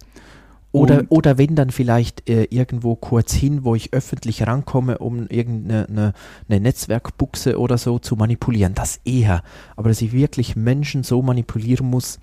Oder, 0.72 1.04
oder 1.08 1.36
wenn 1.36 1.56
dann 1.56 1.70
vielleicht 1.70 2.28
äh, 2.28 2.44
irgendwo 2.44 2.94
kurz 2.94 3.32
hin, 3.32 3.64
wo 3.64 3.74
ich 3.74 3.92
öffentlich 3.92 4.46
rankomme, 4.46 4.98
um 4.98 5.26
irgendeine 5.26 5.88
eine, 5.88 6.12
eine 6.48 6.60
Netzwerkbuchse 6.60 7.58
oder 7.58 7.76
so 7.76 7.98
zu 7.98 8.14
manipulieren. 8.14 8.74
Das 8.74 9.00
eher. 9.04 9.42
Aber 9.74 9.88
dass 9.88 10.00
ich 10.00 10.12
wirklich 10.12 10.54
Menschen 10.54 11.02
so 11.02 11.22
manipulieren 11.22 11.90
muss, 11.90 12.20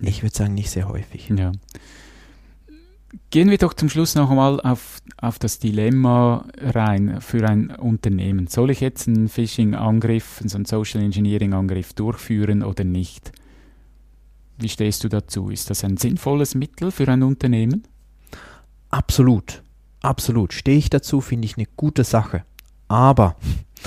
ich 0.00 0.22
würde 0.22 0.36
sagen, 0.36 0.54
nicht 0.54 0.70
sehr 0.70 0.88
häufig. 0.88 1.28
Ja. 1.36 1.52
Gehen 3.30 3.50
wir 3.50 3.58
doch 3.58 3.74
zum 3.74 3.88
Schluss 3.88 4.14
noch 4.14 4.30
einmal 4.30 4.60
auf, 4.60 5.00
auf 5.18 5.38
das 5.38 5.58
Dilemma 5.58 6.46
rein 6.58 7.20
für 7.20 7.46
ein 7.48 7.70
Unternehmen. 7.70 8.46
Soll 8.46 8.70
ich 8.70 8.80
jetzt 8.80 9.08
einen 9.08 9.28
Phishing-Angriff, 9.28 10.40
einen 10.40 10.64
Social 10.64 11.02
Engineering-Angriff 11.02 11.92
durchführen 11.94 12.62
oder 12.62 12.84
nicht? 12.84 13.32
Wie 14.58 14.68
stehst 14.68 15.04
du 15.04 15.08
dazu? 15.08 15.50
Ist 15.50 15.70
das 15.70 15.84
ein 15.84 15.96
sinnvolles 15.96 16.54
Mittel 16.54 16.90
für 16.90 17.08
ein 17.08 17.22
Unternehmen? 17.22 17.86
Absolut, 18.90 19.62
absolut. 20.00 20.52
Stehe 20.52 20.78
ich 20.78 20.90
dazu, 20.90 21.20
finde 21.20 21.46
ich 21.46 21.56
eine 21.56 21.66
gute 21.76 22.04
Sache. 22.04 22.44
Aber 22.88 23.36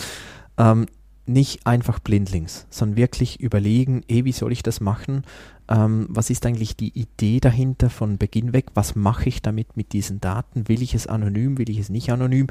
ähm, 0.57 0.85
nicht 1.25 1.65
einfach 1.65 1.99
blindlings, 1.99 2.67
sondern 2.69 2.97
wirklich 2.97 3.39
überlegen, 3.39 4.03
eh, 4.07 4.25
wie 4.25 4.31
soll 4.31 4.51
ich 4.51 4.63
das 4.63 4.81
machen? 4.81 5.23
Ähm, 5.69 6.07
was 6.09 6.29
ist 6.29 6.45
eigentlich 6.45 6.75
die 6.75 6.97
Idee 6.99 7.39
dahinter 7.39 7.89
von 7.89 8.17
Beginn 8.17 8.53
weg, 8.53 8.67
was 8.73 8.95
mache 8.95 9.29
ich 9.29 9.41
damit 9.41 9.77
mit 9.77 9.93
diesen 9.93 10.19
Daten, 10.19 10.67
will 10.67 10.81
ich 10.81 10.95
es 10.95 11.07
anonym, 11.07 11.57
will 11.59 11.69
ich 11.69 11.77
es 11.77 11.89
nicht 11.89 12.11
anonym, 12.11 12.47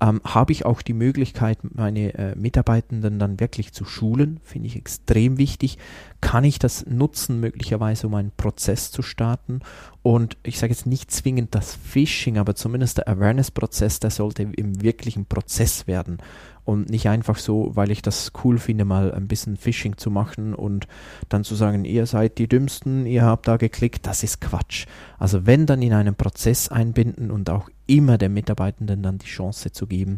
ähm, 0.00 0.20
habe 0.24 0.52
ich 0.52 0.66
auch 0.66 0.82
die 0.82 0.92
Möglichkeit, 0.92 1.58
meine 1.62 2.14
äh, 2.14 2.34
Mitarbeitenden 2.36 3.18
dann 3.18 3.40
wirklich 3.40 3.72
zu 3.72 3.84
schulen, 3.84 4.40
finde 4.42 4.66
ich 4.66 4.76
extrem 4.76 5.38
wichtig, 5.38 5.78
kann 6.20 6.44
ich 6.44 6.58
das 6.58 6.84
nutzen, 6.86 7.40
möglicherweise 7.40 8.08
um 8.08 8.14
einen 8.14 8.32
Prozess 8.36 8.90
zu 8.90 9.02
starten? 9.02 9.60
Und 10.02 10.36
ich 10.42 10.58
sage 10.58 10.72
jetzt 10.72 10.86
nicht 10.86 11.10
zwingend 11.10 11.54
das 11.54 11.74
Phishing, 11.74 12.36
aber 12.36 12.54
zumindest 12.54 12.98
der 12.98 13.08
Awareness-Prozess, 13.08 14.00
der 14.00 14.10
sollte 14.10 14.42
im 14.42 14.82
wirklichen 14.82 15.26
Prozess 15.26 15.86
werden. 15.86 16.18
Und 16.64 16.90
nicht 16.90 17.08
einfach 17.08 17.38
so, 17.38 17.70
weil 17.74 17.92
ich 17.92 18.02
das 18.02 18.32
cool 18.42 18.58
finde, 18.58 18.84
mal 18.84 19.12
ein 19.12 19.28
bisschen 19.28 19.56
Phishing 19.56 19.98
zu 19.98 20.10
machen 20.10 20.52
und 20.52 20.88
dann 21.28 21.44
zu 21.44 21.54
sagen, 21.54 21.84
ihr 21.84 22.06
seid 22.06 22.38
die 22.38 22.48
Dümmsten, 22.56 23.04
ihr 23.04 23.22
habt 23.22 23.46
da 23.48 23.58
geklickt, 23.58 24.06
das 24.06 24.22
ist 24.22 24.40
Quatsch. 24.40 24.86
Also 25.18 25.44
wenn 25.44 25.66
dann 25.66 25.82
in 25.82 25.92
einen 25.92 26.14
Prozess 26.14 26.68
einbinden 26.68 27.30
und 27.30 27.50
auch 27.50 27.68
immer 27.86 28.16
den 28.16 28.32
Mitarbeitenden 28.32 29.02
dann 29.02 29.18
die 29.18 29.26
Chance 29.26 29.72
zu 29.72 29.86
geben, 29.86 30.16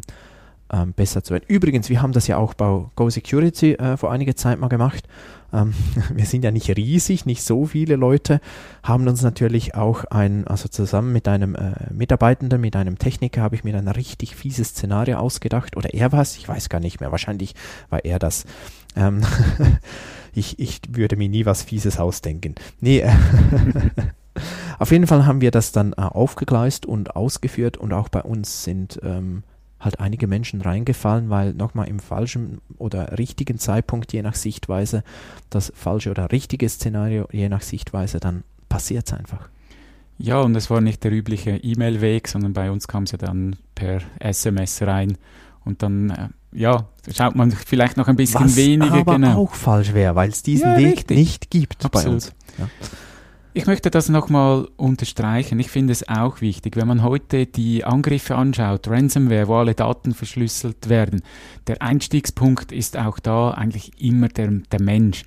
ähm, 0.71 0.93
besser 0.93 1.21
zu 1.21 1.33
werden. 1.33 1.43
Übrigens, 1.47 1.89
wir 1.89 2.01
haben 2.01 2.13
das 2.13 2.27
ja 2.27 2.37
auch 2.37 2.53
bei 2.53 2.85
Go 2.95 3.09
Security 3.09 3.73
äh, 3.73 3.97
vor 3.97 4.11
einiger 4.11 4.35
Zeit 4.37 4.57
mal 4.57 4.69
gemacht. 4.69 5.03
Ähm, 5.51 5.73
wir 6.13 6.25
sind 6.25 6.45
ja 6.45 6.51
nicht 6.51 6.69
riesig, 6.69 7.25
nicht 7.25 7.43
so 7.43 7.65
viele 7.65 7.97
Leute, 7.97 8.39
haben 8.83 9.07
uns 9.07 9.21
natürlich 9.21 9.75
auch 9.75 10.05
ein, 10.05 10.47
also 10.47 10.69
zusammen 10.69 11.11
mit 11.11 11.27
einem 11.27 11.55
äh, 11.55 11.91
Mitarbeitenden, 11.91 12.61
mit 12.61 12.77
einem 12.77 12.99
Techniker, 12.99 13.41
habe 13.41 13.55
ich 13.55 13.65
mir 13.65 13.75
ein 13.75 13.87
richtig 13.87 14.35
fieses 14.35 14.69
Szenario 14.69 15.17
ausgedacht. 15.17 15.75
Oder 15.75 15.93
er 15.93 16.13
war 16.13 16.21
es, 16.21 16.37
ich 16.37 16.47
weiß 16.47 16.69
gar 16.69 16.79
nicht 16.79 17.01
mehr, 17.01 17.11
wahrscheinlich 17.11 17.55
war 17.89 18.05
er 18.05 18.19
das. 18.19 18.45
Ähm, 18.95 19.23
ich, 20.33 20.59
ich 20.59 20.81
würde 20.89 21.15
mir 21.15 21.29
nie 21.29 21.45
was 21.45 21.63
Fieses 21.63 21.99
ausdenken. 21.99 22.55
Nee, 22.79 22.99
äh, 22.99 23.11
auf 24.79 24.91
jeden 24.91 25.07
Fall 25.07 25.25
haben 25.25 25.41
wir 25.41 25.51
das 25.51 25.71
dann 25.71 25.93
äh, 25.93 26.01
aufgegleist 26.01 26.85
und 26.85 27.15
ausgeführt 27.15 27.77
und 27.77 27.93
auch 27.93 28.09
bei 28.09 28.21
uns 28.21 28.63
sind 28.63 28.99
ähm, 29.03 29.43
halt 29.79 29.99
einige 29.99 30.27
Menschen 30.27 30.61
reingefallen, 30.61 31.29
weil 31.29 31.53
nochmal 31.53 31.87
im 31.87 31.99
falschen 31.99 32.59
oder 32.77 33.17
richtigen 33.17 33.57
Zeitpunkt, 33.59 34.11
je 34.13 34.21
nach 34.21 34.35
Sichtweise, 34.35 35.03
das 35.49 35.71
falsche 35.75 36.11
oder 36.11 36.31
richtige 36.31 36.67
Szenario, 36.67 37.27
je 37.31 37.49
nach 37.49 37.61
Sichtweise, 37.61 38.19
dann 38.19 38.43
passiert 38.67 39.07
es 39.07 39.13
einfach. 39.13 39.49
Ja, 40.21 40.41
und 40.41 40.53
es 40.55 40.69
war 40.69 40.81
nicht 40.81 41.03
der 41.05 41.13
übliche 41.13 41.51
E-Mail-Weg, 41.51 42.27
sondern 42.27 42.51
bei 42.51 42.69
uns 42.71 42.89
kam 42.89 43.03
es 43.03 43.13
ja 43.13 43.17
dann 43.17 43.55
per 43.73 44.01
SMS 44.19 44.81
rein. 44.81 45.17
Und 45.63 45.81
dann, 45.81 46.09
äh, 46.09 46.27
ja, 46.51 46.85
schaut 47.15 47.35
man 47.35 47.51
vielleicht 47.51 47.97
noch 47.97 48.07
ein 48.07 48.15
bisschen 48.15 48.45
Was 48.45 48.55
weniger. 48.55 48.93
aber 48.93 49.13
genau. 49.13 49.43
auch 49.43 49.53
falsch 49.53 49.93
wäre, 49.93 50.15
weil 50.15 50.29
es 50.29 50.43
diesen 50.43 50.69
ja, 50.69 50.77
Weg 50.77 50.97
richtig. 50.97 51.17
nicht 51.17 51.51
gibt 51.51 51.85
Absolut. 51.85 52.05
bei 52.05 52.13
uns. 52.13 52.33
Ja. 52.57 52.69
Ich 53.53 53.65
möchte 53.65 53.89
das 53.89 54.09
nochmal 54.09 54.67
unterstreichen. 54.77 55.59
Ich 55.59 55.69
finde 55.69 55.91
es 55.91 56.07
auch 56.07 56.39
wichtig, 56.39 56.75
wenn 56.75 56.87
man 56.87 57.03
heute 57.03 57.45
die 57.47 57.83
Angriffe 57.83 58.35
anschaut, 58.35 58.87
Ransomware, 58.87 59.47
wo 59.47 59.55
alle 59.55 59.73
Daten 59.73 60.13
verschlüsselt 60.13 60.87
werden, 60.87 61.23
der 61.67 61.81
Einstiegspunkt 61.81 62.71
ist 62.71 62.95
auch 62.95 63.19
da 63.19 63.51
eigentlich 63.51 63.99
immer 64.01 64.27
der, 64.27 64.49
der 64.71 64.81
Mensch. 64.81 65.23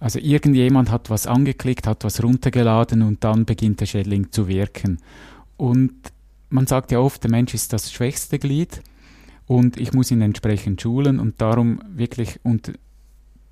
Also 0.00 0.18
irgendjemand 0.18 0.90
hat 0.90 1.10
was 1.10 1.26
angeklickt, 1.26 1.86
hat 1.86 2.04
was 2.04 2.22
runtergeladen 2.22 3.02
und 3.02 3.22
dann 3.22 3.44
beginnt 3.44 3.80
der 3.80 3.86
Schädling 3.86 4.32
zu 4.32 4.48
wirken. 4.48 4.98
Und 5.56 5.92
man 6.48 6.66
sagt 6.66 6.90
ja 6.90 6.98
oft, 6.98 7.22
der 7.22 7.30
Mensch 7.30 7.54
ist 7.54 7.72
das 7.72 7.92
schwächste 7.92 8.38
Glied 8.38 8.82
und 9.50 9.80
ich 9.80 9.92
muss 9.92 10.12
ihn 10.12 10.22
entsprechend 10.22 10.80
schulen 10.80 11.18
und 11.18 11.40
darum 11.40 11.80
wirklich 11.88 12.38
und 12.44 12.72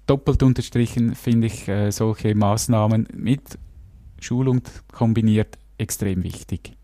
doppelt 0.06 0.44
unterstrichen 0.44 1.16
finde 1.16 1.48
ich 1.48 1.66
äh, 1.66 1.90
solche 1.90 2.36
Maßnahmen 2.36 3.08
mit 3.16 3.58
Schulung 4.20 4.60
kombiniert 4.92 5.58
extrem 5.76 6.22
wichtig. 6.22 6.76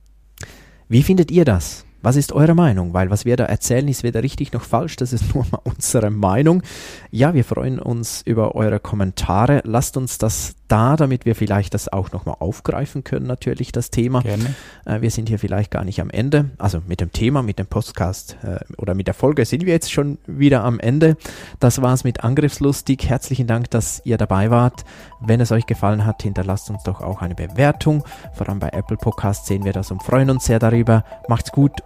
Wie 0.88 1.04
findet 1.04 1.30
ihr 1.30 1.44
das? 1.44 1.86
Was 2.04 2.16
ist 2.16 2.32
eure 2.32 2.54
Meinung? 2.54 2.92
Weil 2.92 3.08
was 3.08 3.24
wir 3.24 3.34
da 3.38 3.46
erzählen, 3.46 3.88
ist 3.88 4.02
weder 4.02 4.22
richtig 4.22 4.52
noch 4.52 4.60
falsch, 4.60 4.96
das 4.96 5.14
ist 5.14 5.34
nur 5.34 5.46
mal 5.50 5.60
unsere 5.64 6.10
Meinung. 6.10 6.62
Ja, 7.10 7.32
wir 7.32 7.44
freuen 7.44 7.78
uns 7.78 8.20
über 8.26 8.54
eure 8.54 8.78
Kommentare. 8.78 9.62
Lasst 9.64 9.96
uns 9.96 10.18
das 10.18 10.54
da, 10.68 10.96
damit 10.96 11.24
wir 11.24 11.34
vielleicht 11.34 11.72
das 11.72 11.92
auch 11.92 12.12
nochmal 12.12 12.36
aufgreifen 12.40 13.04
können, 13.04 13.26
natürlich 13.26 13.72
das 13.72 13.90
Thema. 13.90 14.20
Gerne. 14.20 14.54
Äh, 14.84 15.00
wir 15.00 15.10
sind 15.10 15.28
hier 15.28 15.38
vielleicht 15.38 15.70
gar 15.70 15.84
nicht 15.84 16.00
am 16.00 16.10
Ende. 16.10 16.50
Also 16.58 16.82
mit 16.86 17.00
dem 17.00 17.12
Thema, 17.12 17.42
mit 17.42 17.58
dem 17.58 17.66
Podcast 17.66 18.36
äh, 18.42 18.58
oder 18.76 18.94
mit 18.94 19.06
der 19.06 19.14
Folge 19.14 19.44
sind 19.46 19.64
wir 19.64 19.72
jetzt 19.72 19.92
schon 19.92 20.18
wieder 20.26 20.62
am 20.62 20.80
Ende. 20.80 21.16
Das 21.60 21.80
war's 21.80 22.04
mit 22.04 22.22
Angriffslustig. 22.22 23.08
Herzlichen 23.08 23.46
Dank, 23.46 23.70
dass 23.70 24.02
ihr 24.04 24.18
dabei 24.18 24.50
wart. 24.50 24.84
Wenn 25.20 25.40
es 25.40 25.52
euch 25.52 25.66
gefallen 25.66 26.04
hat, 26.04 26.22
hinterlasst 26.22 26.68
uns 26.68 26.82
doch 26.82 27.00
auch 27.00 27.22
eine 27.22 27.34
Bewertung. 27.34 28.04
Vor 28.34 28.48
allem 28.48 28.58
bei 28.58 28.68
Apple 28.70 28.98
Podcast 28.98 29.46
sehen 29.46 29.64
wir 29.64 29.72
das 29.72 29.90
und 29.90 30.02
freuen 30.02 30.28
uns 30.28 30.44
sehr 30.44 30.58
darüber. 30.58 31.04
Macht's 31.28 31.52
gut 31.52 31.72